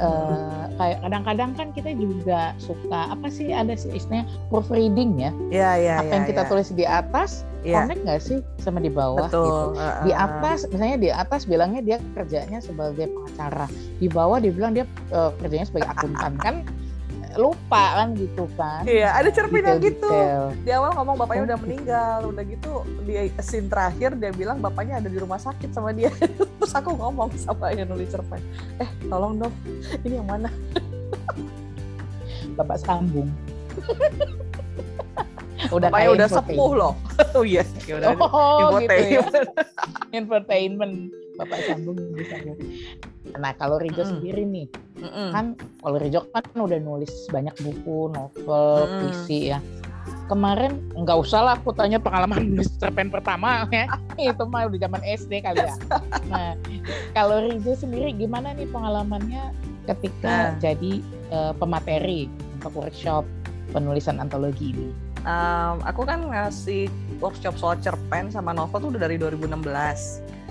Eh, 0.00 0.64
kayak 0.80 0.98
kadang-kadang 1.04 1.50
kan 1.52 1.68
kita 1.76 1.92
juga 1.92 2.56
suka 2.56 3.12
apa 3.12 3.28
sih 3.28 3.52
ada 3.52 3.76
sih 3.76 3.92
istilahnya 3.92 4.24
proofreading 4.48 5.20
ya? 5.20 5.30
Ya, 5.52 5.70
ya, 5.76 5.94
apa 6.00 6.08
ya, 6.08 6.14
yang 6.16 6.24
kita 6.24 6.42
ya. 6.44 6.48
tulis 6.48 6.68
di 6.72 6.84
atas 6.88 7.44
Ya, 7.60 7.84
connect 7.84 8.08
nggak 8.08 8.20
sih 8.24 8.40
sama 8.56 8.80
di 8.80 8.88
bawah 8.88 9.28
gitu? 9.28 9.44
betul. 9.44 9.76
Uh, 9.76 10.00
di 10.08 10.16
uh, 10.16 10.24
atas 10.24 10.64
misalnya 10.72 10.96
di 10.96 11.10
atas 11.12 11.44
bilangnya 11.44 11.84
dia 11.84 11.98
kerjanya 12.16 12.56
sebagai 12.64 13.12
pengacara. 13.12 13.68
Di 14.00 14.08
bawah 14.08 14.40
dia 14.40 14.48
bilang 14.48 14.72
dia 14.72 14.88
eh, 15.12 15.30
kerjanya 15.44 15.68
sebagai 15.68 15.92
akuntan. 15.92 16.40
Kan 16.40 16.64
lupa 17.38 18.02
kan 18.02 18.16
gitu 18.18 18.44
kan. 18.58 18.82
Iya 18.82 19.14
ada 19.14 19.28
cerpen 19.30 19.62
yang 19.62 19.78
gitu. 19.78 20.10
Di 20.66 20.70
awal 20.74 20.96
ngomong 20.98 21.16
bapaknya 21.20 21.54
udah 21.54 21.58
meninggal 21.62 22.18
udah 22.30 22.42
gitu 22.42 22.82
di 23.06 23.30
scene 23.38 23.70
terakhir 23.70 24.18
dia 24.18 24.34
bilang 24.34 24.58
bapaknya 24.58 24.98
ada 24.98 25.08
di 25.10 25.18
rumah 25.20 25.38
sakit 25.38 25.70
sama 25.70 25.94
dia. 25.94 26.10
Terus 26.58 26.74
aku 26.74 26.96
ngomong 26.96 27.30
sama 27.38 27.70
yang 27.70 27.90
nulis 27.90 28.10
cerpen 28.10 28.42
eh 28.82 28.90
tolong 29.06 29.38
dong 29.38 29.54
ini 30.02 30.18
yang 30.18 30.26
mana? 30.26 30.50
Bapak 32.58 32.82
sambung. 32.82 33.30
Udah 35.68 35.92
bapaknya 35.92 36.08
kayak 36.08 36.16
udah 36.16 36.26
infotainment. 36.26 36.56
sepuh 36.56 36.72
loh. 36.72 36.94
Oh 37.36 37.44
iya. 37.44 37.62
Ya 37.84 37.94
udah 38.00 38.10
oh 38.16 38.80
gitu 38.80 38.96
ya. 38.96 39.20
Infotainment. 40.08 40.94
Bapak 41.40 41.60
sambung 41.64 41.96
bisa 42.12 42.36
ya. 42.36 42.54
nah 43.40 43.56
kalau 43.56 43.80
Rijo 43.80 44.04
Mm-mm. 44.04 44.12
sendiri 44.20 44.44
nih 44.44 44.66
Mm-mm. 45.00 45.28
kan 45.32 45.46
kalau 45.80 45.96
Rijo 45.96 46.28
kan 46.28 46.44
udah 46.52 46.76
nulis 46.76 47.12
banyak 47.32 47.56
buku 47.64 48.12
novel 48.12 48.84
Mm-mm. 48.84 49.00
puisi 49.08 49.48
ya 49.56 49.58
kemarin 50.28 50.78
nggak 50.94 51.18
usah 51.18 51.40
lah 51.42 51.54
aku 51.56 51.72
tanya 51.72 51.96
pengalaman 51.96 52.44
nulis 52.54 52.68
cerpen 52.76 53.08
pertama 53.08 53.64
ya 53.72 53.88
itu 54.20 54.44
mah 54.44 54.68
udah 54.68 54.78
zaman 54.84 55.02
SD 55.02 55.32
kali 55.40 55.64
ya 55.64 55.74
nah 56.28 56.52
kalau 57.16 57.40
Rijo 57.48 57.72
sendiri 57.72 58.12
gimana 58.12 58.52
nih 58.52 58.68
pengalamannya 58.68 59.56
ketika 59.88 60.52
Nah. 60.52 60.60
jadi 60.60 61.00
eh, 61.32 61.52
pemateri 61.56 62.28
untuk 62.60 62.84
workshop 62.84 63.24
penulisan 63.72 64.20
antologi 64.20 64.76
ini 64.76 64.90
Um, 65.20 65.84
aku 65.84 66.08
kan 66.08 66.32
ngasih 66.32 66.88
workshop 67.20 67.52
soal 67.60 67.76
cerpen 67.84 68.32
sama 68.32 68.56
novel 68.56 68.80
tuh 68.80 68.88
udah 68.96 69.04
dari 69.04 69.20
2016 69.20 69.52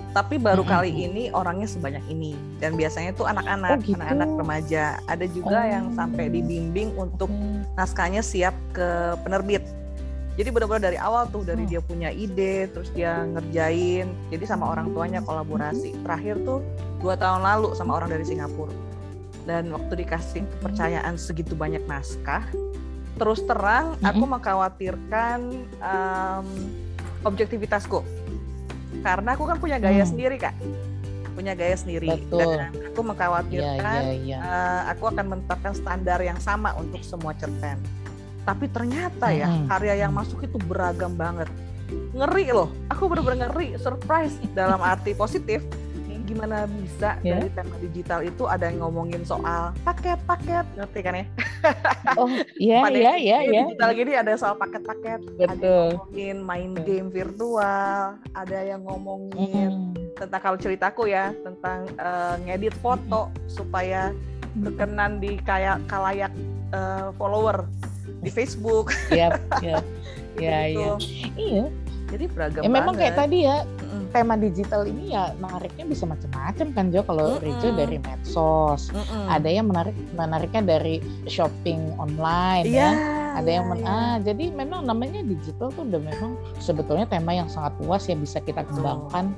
tapi 0.10 0.42
baru 0.42 0.66
Mm-mm. 0.66 0.74
kali 0.74 0.92
ini 0.92 1.24
orangnya 1.30 1.70
sebanyak 1.70 2.02
ini 2.10 2.34
dan 2.58 2.74
biasanya 2.74 3.14
tuh 3.14 3.30
anak-anak 3.30 3.78
Oh, 3.78 3.82
gitu. 3.82 3.94
anak-anak 4.02 4.30
remaja 4.42 4.84
ada 5.06 5.26
juga 5.30 5.60
yang 5.70 5.94
Oh. 5.94 5.96
sampai 5.96 6.26
dibimbing 6.28 6.98
untuk 6.98 7.30
Hmm. 7.30 7.62
naskahnya 7.78 8.26
siap 8.26 8.58
ke 8.74 8.88
penerbit. 9.22 9.62
Jadi 10.34 10.50
benar-benar 10.50 10.84
dari 10.88 10.98
awal 10.98 11.28
tuh 11.28 11.44
dari 11.44 11.68
Oh. 11.68 11.70
dia 11.70 11.82
punya 11.84 12.10
ide, 12.10 12.72
terus 12.72 12.90
dia 12.90 13.22
ngerjain. 13.28 14.08
Jadi 14.32 14.44
sama 14.48 14.72
orang 14.72 14.96
tuanya 14.96 15.20
kolaborasi. 15.20 16.00
Terakhir 16.02 16.42
tuh 16.42 16.64
dua 16.98 17.14
tahun 17.14 17.44
lalu 17.44 17.76
sama 17.76 18.00
orang 18.00 18.10
dari 18.10 18.24
Singapura. 18.24 18.72
Dan 19.44 19.70
waktu 19.70 20.00
dikasih 20.00 20.42
kepercayaan 20.58 21.20
segitu 21.20 21.54
banyak 21.54 21.84
naskah, 21.86 22.48
terus 23.14 23.44
terang 23.44 24.00
aku 24.00 24.24
mengkhawatirkan 24.24 25.40
em, 25.76 26.48
objektivitasku. 27.20 28.00
Karena 29.00 29.30
aku 29.34 29.44
kan 29.44 29.58
punya 29.58 29.78
gaya 29.78 30.04
Hmm. 30.04 30.12
sendiri 30.12 30.36
kak, 30.36 30.56
punya 31.34 31.54
gaya 31.56 31.76
sendiri. 31.76 32.10
Betul. 32.10 32.60
Dan 32.60 32.72
aku 32.92 33.00
mengkhawatirkan 33.02 34.02
iya, 34.04 34.16
iya. 34.20 34.38
eh, 34.40 34.82
aku 34.92 35.08
akan 35.08 35.26
menetapkan 35.26 35.74
standar 35.74 36.20
yang 36.20 36.40
sama 36.40 36.76
untuk 36.76 37.00
semua 37.02 37.32
cerpen. 37.36 37.80
Tapi 38.44 38.66
ternyata 38.68 39.30
ya 39.30 39.48
Mm-mm. 39.48 39.68
karya 39.70 40.04
yang 40.04 40.12
masuk 40.12 40.42
itu 40.42 40.58
beragam 40.60 41.14
banget. 41.14 41.48
Ngeri 42.14 42.54
loh, 42.54 42.70
aku 42.86 43.10
bener-bener 43.10 43.50
ngeri, 43.50 43.78
surprise 43.78 44.38
dalam 44.54 44.78
arti 44.78 45.14
positif. 45.14 45.62
Gimana 46.30 46.70
bisa 46.70 47.18
Ya. 47.20 47.36
dari 47.36 47.50
tema 47.50 47.74
digital 47.80 48.22
itu 48.22 48.46
ada 48.46 48.70
yang 48.70 48.86
ngomongin 48.86 49.26
soal 49.26 49.74
paket-paket, 49.82 50.62
ngerti 50.78 51.00
kan 51.02 51.14
ya? 51.16 51.26
Oh, 52.14 52.30
iya, 52.56 52.86
iya, 52.88 53.14
iya, 53.18 53.38
iya. 53.42 53.62
Digital 53.66 53.92
gini 53.92 54.14
ada 54.14 54.34
soal 54.36 54.54
paket-paket, 54.56 55.26
ada 55.42 55.58
yang 55.58 55.98
ngomongin 55.98 56.38
main 56.40 56.72
game 56.80 57.10
virtual, 57.10 57.98
ada 58.32 58.58
yang 58.62 58.86
ngomongin 58.86 59.90
Mm. 59.90 60.14
tentang 60.16 60.38
kalau 60.40 60.56
ceritaku 60.56 61.08
ya 61.08 61.34
tentang 61.40 61.90
eh, 61.92 62.36
ngedit 62.46 62.78
foto 62.78 63.34
supaya 63.48 64.14
berkenan 64.56 65.18
di 65.18 65.40
kayak 65.40 65.82
kalayak 65.86 66.30
eh, 66.70 67.10
follower 67.16 67.66
di 68.20 68.30
Facebook 68.30 68.94
Iya, 69.10 69.34
iya. 69.60 69.78
Iya, 70.38 70.58
gitu. 70.68 70.78
iya. 70.78 70.94
Iya. 71.36 71.64
Jadi 72.10 72.26
beragam 72.28 72.62
Ya 72.62 72.70
memang 72.72 72.94
kayak 72.94 73.14
banget. 73.14 73.22
tadi 73.24 73.38
ya. 73.44 73.58
Tema 74.10 74.34
digital 74.34 74.84
ini 74.84 75.14
ya 75.14 75.32
menariknya 75.38 75.86
bisa 75.86 76.04
macam-macam 76.04 76.68
kan 76.74 76.86
Jo 76.90 77.02
kalau 77.02 77.38
Mm-mm. 77.38 77.46
Rijo 77.46 77.70
dari 77.74 77.98
medsos. 77.98 78.90
Mm-mm. 78.90 79.26
Ada 79.30 79.50
yang 79.50 79.70
menarik 79.70 79.96
menariknya 80.14 80.62
dari 80.66 81.00
shopping 81.26 81.96
online 81.96 82.66
Iya. 82.66 82.90
ya. 82.90 82.90
Ada 83.30 83.50
yang 83.50 83.66
men- 83.70 83.86
iya. 83.86 83.94
ah 83.94 84.16
jadi 84.20 84.46
memang 84.52 84.84
namanya 84.84 85.22
digital 85.22 85.70
tuh 85.70 85.86
udah 85.86 86.02
memang 86.02 86.34
sebetulnya 86.58 87.06
tema 87.06 87.32
yang 87.32 87.46
sangat 87.46 87.78
luas 87.80 88.10
yang 88.10 88.20
bisa 88.20 88.42
kita 88.42 88.66
kembangkan 88.66 89.32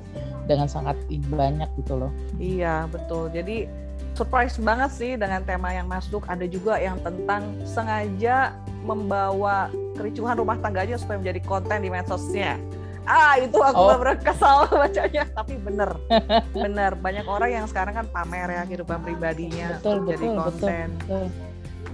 dengan 0.48 0.66
sangat 0.66 0.96
banyak 1.28 1.68
gitu 1.78 2.00
loh. 2.00 2.10
Iya 2.36 2.88
betul. 2.88 3.28
Jadi 3.30 3.68
surprise 4.16 4.56
banget 4.58 4.90
sih 4.90 5.12
dengan 5.14 5.44
tema 5.44 5.70
yang 5.70 5.86
masuk. 5.86 6.24
Ada 6.26 6.48
juga 6.48 6.80
yang 6.80 6.98
tentang 7.04 7.52
sengaja 7.62 8.56
membawa 8.82 9.70
kericuhan 9.94 10.34
rumah 10.34 10.58
tangganya 10.58 10.98
supaya 10.98 11.20
menjadi 11.20 11.40
konten 11.44 11.78
di 11.84 11.90
medsosnya. 11.92 12.58
Ah 13.04 13.34
itu 13.34 13.56
aku 13.56 13.76
Oh. 13.76 13.94
bener 13.94 14.14
kesal 14.16 14.64
bacanya. 14.72 15.24
Tapi 15.28 15.54
bener, 15.58 15.90
bener 16.52 16.92
banyak 16.94 17.26
orang 17.26 17.50
yang 17.52 17.66
sekarang 17.66 17.94
kan 17.94 18.06
pamer 18.06 18.48
ya 18.48 18.62
kehidupan 18.64 18.98
pribadinya 19.00 19.76
Betul, 19.76 19.92
untuk 19.98 20.08
jadi 20.08 20.18
betul, 20.20 20.30
betul, 20.30 20.42
konten 20.44 20.88
betul. 20.96 21.24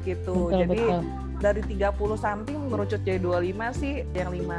gitu. 0.04 0.36
Betul, 0.38 0.58
jadi 0.58 0.82
betul. 0.84 1.00
dari 1.38 1.62
30 1.62 1.94
something 2.18 2.58
mengerucut 2.60 3.00
jadi 3.00 3.18
25 3.20 3.40
sih 3.72 3.94
yang 4.10 4.28
55 4.28 4.50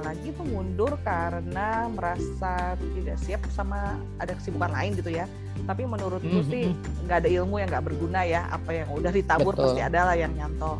lagi 0.00 0.28
tuh 0.32 0.46
mundur 0.46 0.92
karena 1.02 1.68
merasa 1.88 2.54
tidak 2.78 3.18
siap 3.18 3.42
sama 3.50 3.80
ada 4.16 4.32
kesibukan 4.32 4.70
lain 4.70 4.94
gitu 4.94 5.10
ya 5.10 5.26
tapi 5.66 5.82
menurutku 5.82 6.38
Mhm. 6.38 6.46
sih 6.46 6.70
nggak 7.04 7.18
ada 7.18 7.30
ilmu 7.32 7.58
yang 7.58 7.68
nggak 7.68 7.84
berguna 7.84 8.22
ya 8.22 8.46
apa 8.48 8.70
yang 8.72 8.88
udah 8.88 9.10
ditabur 9.10 9.50
Betul. 9.50 9.64
pasti 9.66 9.80
ada 9.82 10.00
lah 10.04 10.16
yang 10.16 10.30
nyantol 10.32 10.78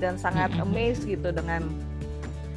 dan 0.00 0.16
sangat 0.16 0.48
Mhm. 0.50 0.64
amazed 0.64 1.04
gitu 1.04 1.28
dengan 1.28 1.60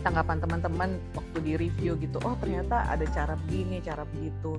tanggapan 0.01 0.37
teman-teman 0.39 0.89
waktu 1.13 1.37
di 1.43 1.53
review 1.59 1.99
gitu 1.99 2.17
oh 2.23 2.35
ternyata 2.39 2.87
ada 2.87 3.05
cara 3.11 3.35
begini 3.47 3.83
cara 3.83 4.03
begitu 4.07 4.55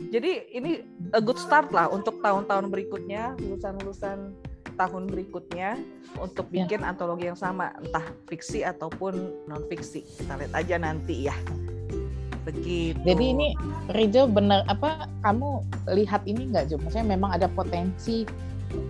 jadi 0.00 0.48
ini 0.56 0.80
a 1.12 1.20
good 1.20 1.36
start 1.36 1.68
lah 1.76 1.92
untuk 1.92 2.24
tahun-tahun 2.24 2.72
berikutnya 2.72 3.36
lulusan-lulusan 3.36 4.32
tahun 4.80 5.12
berikutnya 5.12 5.76
untuk 6.16 6.48
Ya. 6.48 6.64
bikin 6.64 6.80
antologi 6.80 7.28
yang 7.28 7.36
sama 7.36 7.68
entah 7.84 8.04
fiksi 8.32 8.64
ataupun 8.64 9.44
non 9.44 9.62
fiksi 9.68 10.00
kita 10.16 10.40
lihat 10.40 10.52
aja 10.56 10.76
nanti 10.80 11.28
ya 11.28 11.36
begitu 12.40 12.96
Jadi 13.04 13.24
ini 13.36 13.48
Rijo 13.92 14.24
benar 14.24 14.64
apa 14.72 15.04
kamu 15.20 15.60
lihat 15.92 16.24
ini 16.24 16.48
nggak 16.48 16.72
Jo? 16.72 16.80
Maksudnya 16.80 17.12
memang 17.12 17.36
ada 17.36 17.44
potensi 17.52 18.24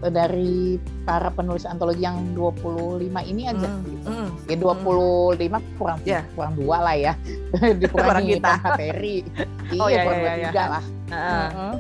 dari 0.03 0.77
para 1.03 1.29
penulis 1.29 1.65
antologi 1.65 2.01
yang 2.01 2.33
25 2.33 3.01
ini 3.23 3.47
aja 3.47 3.69
Mm, 3.69 3.85
gitu. 3.85 4.09
mm. 4.09 4.29
Ya 4.47 4.57
25 4.57 5.61
kurang 5.77 5.99
Ya. 6.03 6.21
kurang 6.33 6.53
dua 6.55 6.77
lah 6.81 6.97
ya. 6.97 7.13
Kurang 7.53 7.79
Dikurangi 7.79 8.33
kita. 8.37 8.53
materi. 8.59 9.17
Oh, 9.73 9.87
iya, 9.87 9.99
ya, 9.99 10.03
kurang 10.03 10.19
ya, 10.19 10.25
dua 10.25 10.33
ya. 10.35 10.47
tiga 10.47 10.65
lah. 10.69 10.85
Heeh. 11.07 11.47
Heeh. 11.51 11.75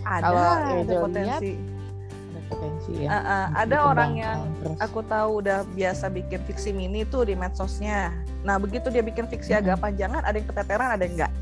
ada 0.00 0.22
Kalau 0.22 0.40
ada 0.40 0.94
potensi 0.96 1.50
Ada 1.54 2.40
potensi 2.48 2.90
ya. 2.96 3.08
Heeh, 3.10 3.44
ada 3.56 3.76
orang 3.84 4.10
yang 4.14 4.38
terus. 4.58 4.78
aku 4.78 5.00
tahu 5.02 5.30
udah 5.38 5.58
biasa 5.70 6.06
bikin 6.08 6.40
fiksi 6.44 6.70
mini 6.70 7.02
tuh 7.04 7.22
di 7.22 7.34
medsosnya. 7.34 8.10
Nah 8.40 8.56
begitu 8.56 8.88
dia 8.88 9.00
bikin 9.00 9.26
fiksi 9.26 9.52
agak 9.52 9.76
Mm-mm. 9.76 9.84
panjangan, 9.84 10.22
ada 10.22 10.34
yang 10.34 10.46
keteteran, 10.46 10.88
ada 10.90 11.02
yang 11.02 11.14
enggak. 11.16 11.32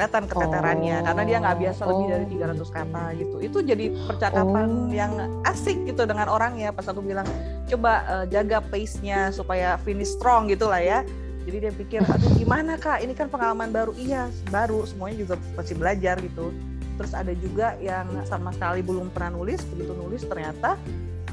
Kelihatan 0.00 0.24
keteterannya 0.32 0.96
Oh, 0.96 1.04
karena 1.12 1.22
dia 1.28 1.36
nggak 1.44 1.56
biasa 1.60 1.82
lebih 1.84 2.06
dari 2.08 2.24
oh, 2.24 2.32
300 2.32 2.56
gitu. 2.56 2.64
kata 2.72 3.02
gitu. 3.20 3.36
Itu 3.44 3.58
jadi 3.60 3.86
percakapan 4.08 4.68
Oh. 4.72 4.88
yang 4.88 5.12
asik 5.44 5.76
gitu 5.84 6.02
dengan 6.08 6.32
orangnya. 6.32 6.72
Pas 6.72 6.88
aku 6.88 7.04
bilang 7.04 7.28
coba 7.68 7.92
eh, 8.08 8.24
jaga 8.32 8.64
pace-nya 8.64 9.28
supaya 9.28 9.76
finish 9.84 10.16
strong 10.16 10.48
gitu 10.48 10.72
lah 10.72 10.80
ya. 10.80 11.04
Jadi 11.44 11.56
dia 11.60 11.72
pikir, 11.76 12.00
aduh 12.00 12.32
gimana 12.40 12.80
kak, 12.80 13.04
ini 13.04 13.12
kan 13.12 13.28
pengalaman 13.28 13.68
baru. 13.68 13.92
Iya, 13.92 14.32
baru, 14.48 14.88
semuanya 14.88 15.20
juga 15.20 15.34
masih 15.52 15.76
belajar 15.76 16.16
gitu. 16.24 16.48
Terus 16.96 17.12
ada 17.12 17.32
juga 17.36 17.76
yang 17.76 18.08
sama 18.24 18.56
sekali 18.56 18.80
belum 18.80 19.12
pernah 19.12 19.36
nulis, 19.36 19.60
begitu 19.68 19.92
nulis 19.92 20.24
ternyata 20.24 20.80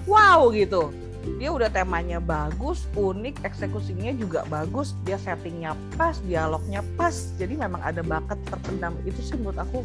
wow 0.03 0.47
gitu. 0.51 0.91
Dia 1.36 1.50
udah 1.52 1.68
temanya 1.68 2.24
bagus, 2.24 2.88
unik, 2.96 3.44
eksekusinya 3.44 4.16
juga 4.16 4.48
bagus, 4.48 4.96
dia 5.04 5.20
settingnya 5.20 5.76
pas, 6.00 6.16
dialognya 6.24 6.80
pas. 6.96 7.13
Jadi 7.36 7.60
memang 7.60 7.84
ada 7.84 8.00
bakat 8.00 8.40
terpendam. 8.48 8.96
Itu 9.04 9.20
sih 9.20 9.36
menurut 9.36 9.60
aku 9.60 9.84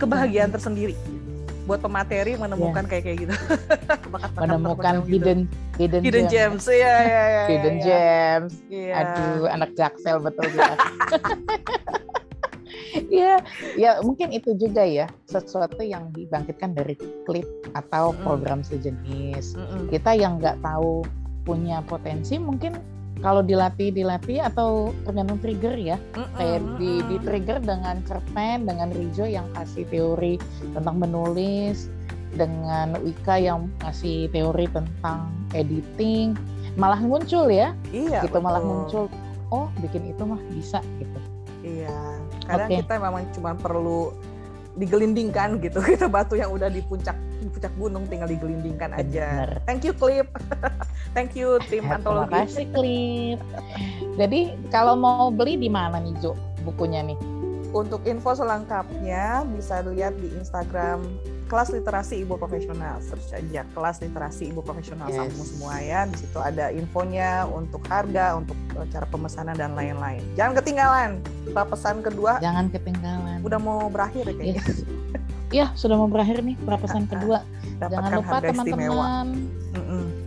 kebahagiaan 0.00 0.48
tersendiri 0.48 0.96
buat 1.68 1.84
pemateri 1.84 2.32
menemukan 2.40 2.88
kayak 2.88 3.04
kayak 3.04 3.18
gitu. 3.28 3.34
Bakat-bakat 4.12 4.40
menemukan 4.40 4.72
terpendam 4.72 5.04
gitu. 5.04 5.12
hidden 5.12 5.40
hidden, 5.76 6.00
hidden 6.00 6.24
gem. 6.24 6.32
gems. 6.32 6.64
Iya, 6.64 6.94
iya, 7.04 7.22
iya. 7.28 7.44
Hidden 7.44 7.76
iya. 7.76 7.84
gems. 7.84 8.54
Iya. 8.72 8.94
Aduh, 8.96 9.46
anak 9.52 9.70
jaksel 9.76 10.16
betul. 10.24 10.48
Iya, 12.94 13.42
ya 13.76 13.90
mungkin 14.00 14.32
itu 14.32 14.54
juga 14.56 14.84
ya 14.84 15.06
sesuatu 15.28 15.80
yang 15.84 16.08
dibangkitkan 16.14 16.72
dari 16.72 16.94
klip 17.28 17.46
atau 17.76 18.16
program 18.24 18.64
sejenis. 18.64 19.56
Mm-mm. 19.56 19.92
Kita 19.92 20.14
yang 20.16 20.40
nggak 20.40 20.60
tahu 20.64 21.04
punya 21.44 21.80
potensi 21.84 22.36
mungkin 22.36 22.76
kalau 23.18 23.42
dilatih 23.42 23.90
dilatih 23.90 24.38
atau 24.46 24.94
tergantung 25.02 25.42
trigger 25.42 25.74
ya. 25.74 25.96
Mm-mm, 26.14 26.36
kayak 26.38 26.60
di, 26.78 26.92
di 27.08 27.16
trigger 27.24 27.58
dengan 27.60 28.00
cerpen 28.06 28.68
dengan 28.68 28.88
Rijo 28.94 29.26
yang 29.26 29.46
kasih 29.56 29.84
teori 29.90 30.38
tentang 30.72 30.96
menulis 31.02 31.90
dengan 32.36 32.92
Wika 33.00 33.40
yang 33.40 33.72
ngasih 33.80 34.28
teori 34.30 34.68
tentang 34.68 35.32
editing 35.56 36.36
malah 36.78 37.00
muncul 37.00 37.50
ya. 37.50 37.74
Iya 37.90 38.22
gitu 38.22 38.38
malah 38.38 38.62
muncul 38.62 39.10
oh 39.50 39.66
bikin 39.80 40.12
itu 40.12 40.22
mah 40.22 40.40
bisa 40.52 40.78
gitu. 41.00 41.18
Iya 41.64 42.20
kadang 42.48 42.68
okay. 42.72 42.80
kita 42.80 42.94
memang 42.96 43.24
cuma 43.36 43.52
perlu 43.52 44.16
digelindingkan 44.78 45.58
gitu. 45.60 45.82
Kita 45.92 46.06
batu 46.08 46.38
yang 46.38 46.54
udah 46.54 46.70
di 46.70 46.80
puncak 46.80 47.18
di 47.38 47.46
puncak 47.46 47.70
gunung 47.78 48.04
tinggal 48.10 48.26
digelindingkan 48.26 48.98
aja. 48.98 49.46
Bener. 49.46 49.50
thank 49.62 49.86
you 49.86 49.94
clip 49.94 50.26
thank 51.14 51.38
you 51.38 51.62
tim 51.70 51.86
ya, 51.86 51.96
antologi. 51.98 52.34
terima 52.34 52.42
kasih 52.42 52.66
clip 52.74 53.38
jadi 54.18 54.40
kalau 54.74 54.98
mau 54.98 55.30
beli 55.30 55.54
di 55.54 55.70
mana 55.70 56.02
nih 56.02 56.14
Jo 56.18 56.34
bukunya 56.66 57.06
nih? 57.06 57.18
Untuk 57.70 58.02
info 58.08 58.32
selengkapnya 58.34 59.44
bisa 59.54 59.84
lihat 59.84 60.16
di 60.18 60.32
Instagram 60.34 61.04
kelas 61.48 61.72
literasi 61.72 62.22
ibu 62.22 62.36
profesional. 62.36 63.00
Search 63.00 63.32
aja 63.32 63.64
kelas 63.72 64.04
literasi 64.04 64.52
ibu 64.52 64.60
profesional. 64.60 65.08
Yes. 65.08 65.32
sama 65.32 65.44
semua 65.48 65.74
ya. 65.80 66.00
Di 66.04 66.16
situ 66.20 66.38
ada 66.38 66.68
infonya 66.70 67.48
untuk 67.48 67.82
harga 67.88 68.36
untuk 68.36 68.54
cara 68.92 69.08
pemesanan 69.08 69.56
dan 69.56 69.72
lain-lain. 69.72 70.22
Jangan 70.36 70.52
ketinggalan. 70.60 71.10
Pesan 71.48 72.04
kedua 72.04 72.38
jangan 72.38 72.68
ketinggalan. 72.68 73.40
udah 73.40 73.58
mau 73.58 73.88
berakhir 73.88 74.28
ya 74.28 74.34
kayaknya. 74.36 74.62
Yes. 74.62 74.78
ya 75.48 75.66
sudah 75.72 75.96
mau 75.96 76.06
berakhir 76.12 76.44
nih 76.44 76.54
pesan 76.60 77.08
kedua. 77.08 77.40
Jangan 77.80 78.12
lupa 78.20 78.36
teman-teman. 78.44 79.26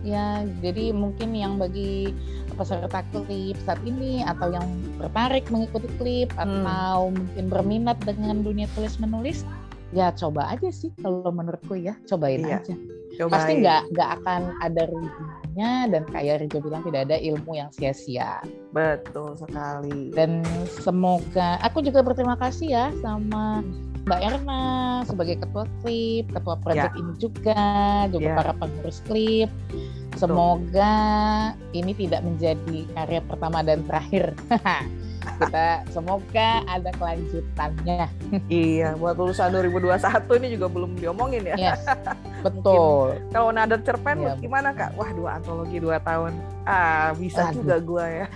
Ya 0.02 0.42
jadi 0.58 0.90
mungkin 0.90 1.30
yang 1.30 1.62
bagi 1.62 2.10
peserta 2.58 3.00
klip 3.14 3.56
saat 3.64 3.80
ini 3.86 4.20
atau 4.26 4.52
yang 4.52 4.66
tertarik 5.00 5.48
mengikuti 5.48 5.88
klip 5.96 6.30
hmm. 6.36 6.66
atau 6.68 7.08
mungkin 7.14 7.44
berminat 7.48 7.96
dengan 8.04 8.44
dunia 8.44 8.68
tulis 8.76 9.00
menulis 9.00 9.46
ya 9.92 10.10
coba 10.16 10.48
aja 10.56 10.68
sih 10.72 10.90
kalau 11.00 11.28
menurutku 11.28 11.76
ya 11.76 11.94
cobain 12.08 12.42
iya. 12.42 12.58
aja 12.58 12.74
cobain. 13.20 13.32
pasti 13.32 13.52
nggak 13.60 13.82
nggak 13.92 14.10
akan 14.20 14.40
ada 14.64 14.82
ruginya 14.88 15.72
dan 15.92 16.02
kayak 16.08 16.40
Rijo 16.42 16.58
bilang 16.64 16.82
tidak 16.88 17.12
ada 17.12 17.16
ilmu 17.20 17.52
yang 17.52 17.68
sia-sia 17.70 18.40
betul 18.72 19.36
sekali 19.36 20.08
dan 20.16 20.40
semoga 20.80 21.60
aku 21.60 21.84
juga 21.84 22.00
berterima 22.00 22.40
kasih 22.40 22.72
ya 22.72 22.86
sama 23.04 23.60
Mbak 24.02 24.18
Erna 24.18 24.62
sebagai 25.06 25.38
ketua 25.38 25.62
klip, 25.78 26.26
ketua 26.34 26.58
proyek 26.58 26.90
ya. 26.90 26.98
ini 26.98 27.12
juga, 27.22 27.62
juga 28.10 28.34
ya. 28.34 28.34
para 28.34 28.52
pengurus 28.58 28.98
klip. 29.06 29.46
Semoga 30.18 30.94
ini 31.70 31.94
tidak 31.94 32.26
menjadi 32.26 32.82
karya 32.98 33.22
pertama 33.22 33.62
dan 33.62 33.86
terakhir. 33.86 34.34
kita 35.22 35.86
semoga 35.90 36.62
ada 36.66 36.90
kelanjutannya. 36.98 38.06
iya, 38.50 38.94
buat 38.98 39.18
lulusan 39.18 39.54
2021 39.54 40.38
ini 40.42 40.48
juga 40.58 40.66
belum 40.70 40.90
diomongin 40.98 41.42
ya. 41.46 41.56
Yes, 41.58 41.82
betul. 42.44 43.18
kalau 43.30 43.50
ada 43.54 43.78
cerpen 43.80 44.22
ya, 44.22 44.34
gimana 44.38 44.74
kak? 44.74 44.94
Wah 44.98 45.10
dua 45.14 45.38
antologi 45.38 45.78
dua 45.78 46.02
tahun. 46.02 46.34
Ah 46.66 47.14
bisa 47.14 47.50
waduh. 47.50 47.56
juga 47.58 47.76
gua 47.82 48.04
ya. 48.06 48.26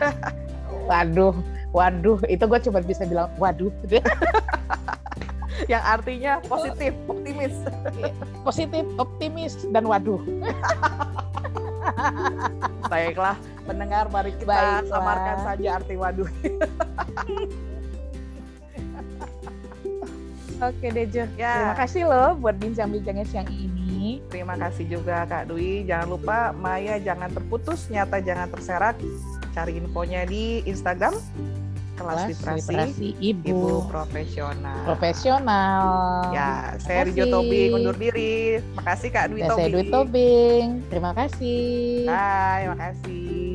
waduh, 0.90 1.34
waduh, 1.74 2.18
itu 2.30 2.44
gue 2.46 2.60
cuma 2.70 2.78
bisa 2.82 3.02
bilang 3.06 3.30
waduh. 3.38 3.70
Yang 5.72 5.84
artinya 5.88 6.32
positif, 6.44 6.92
optimis. 7.08 7.54
Iya, 7.96 8.12
positif, 8.44 8.84
optimis, 9.00 9.54
dan 9.72 9.88
waduh. 9.88 10.20
Baiklah, 12.92 13.40
pendengar 13.66 14.06
mari 14.08 14.32
kita 14.38 14.54
Baiklah. 14.54 14.86
samarkan 14.86 15.36
saja 15.42 15.68
arti 15.82 15.94
waduh. 15.98 16.30
Oke 20.56 20.88
Dejo, 20.88 21.28
ya. 21.36 21.52
terima 21.52 21.76
kasih 21.76 22.08
loh 22.08 22.32
buat 22.40 22.56
bincang-bincangnya 22.56 23.28
siang 23.28 23.44
ini. 23.52 24.24
Terima 24.32 24.56
kasih 24.56 24.88
juga 24.88 25.28
Kak 25.28 25.52
Dwi. 25.52 25.84
Jangan 25.84 26.08
lupa 26.16 26.56
Maya 26.56 26.96
jangan 26.96 27.28
terputus, 27.28 27.92
nyata 27.92 28.24
jangan 28.24 28.48
terserak. 28.48 28.96
Cari 29.52 29.76
infonya 29.76 30.24
di 30.24 30.64
Instagram 30.64 31.12
kelas, 31.96 32.28
literasi, 32.28 32.60
literasi 32.60 33.08
ibu. 33.18 33.48
ibu 33.48 33.72
profesional. 33.88 34.84
Profesional. 34.84 35.84
Ya, 36.30 36.76
saya 36.78 37.08
Rijo 37.08 37.24
Tobing 37.32 37.70
undur 37.72 37.96
diri. 37.96 38.60
Makasih 38.76 39.08
Kak 39.10 39.32
Dwi 39.32 39.40
Tobing. 39.48 39.56
Saya 39.56 39.68
Dwi 39.72 39.84
Tobing. 39.88 40.64
Terima 40.92 41.12
kasih. 41.16 42.04
Bye, 42.04 42.64
makasih. 42.76 43.45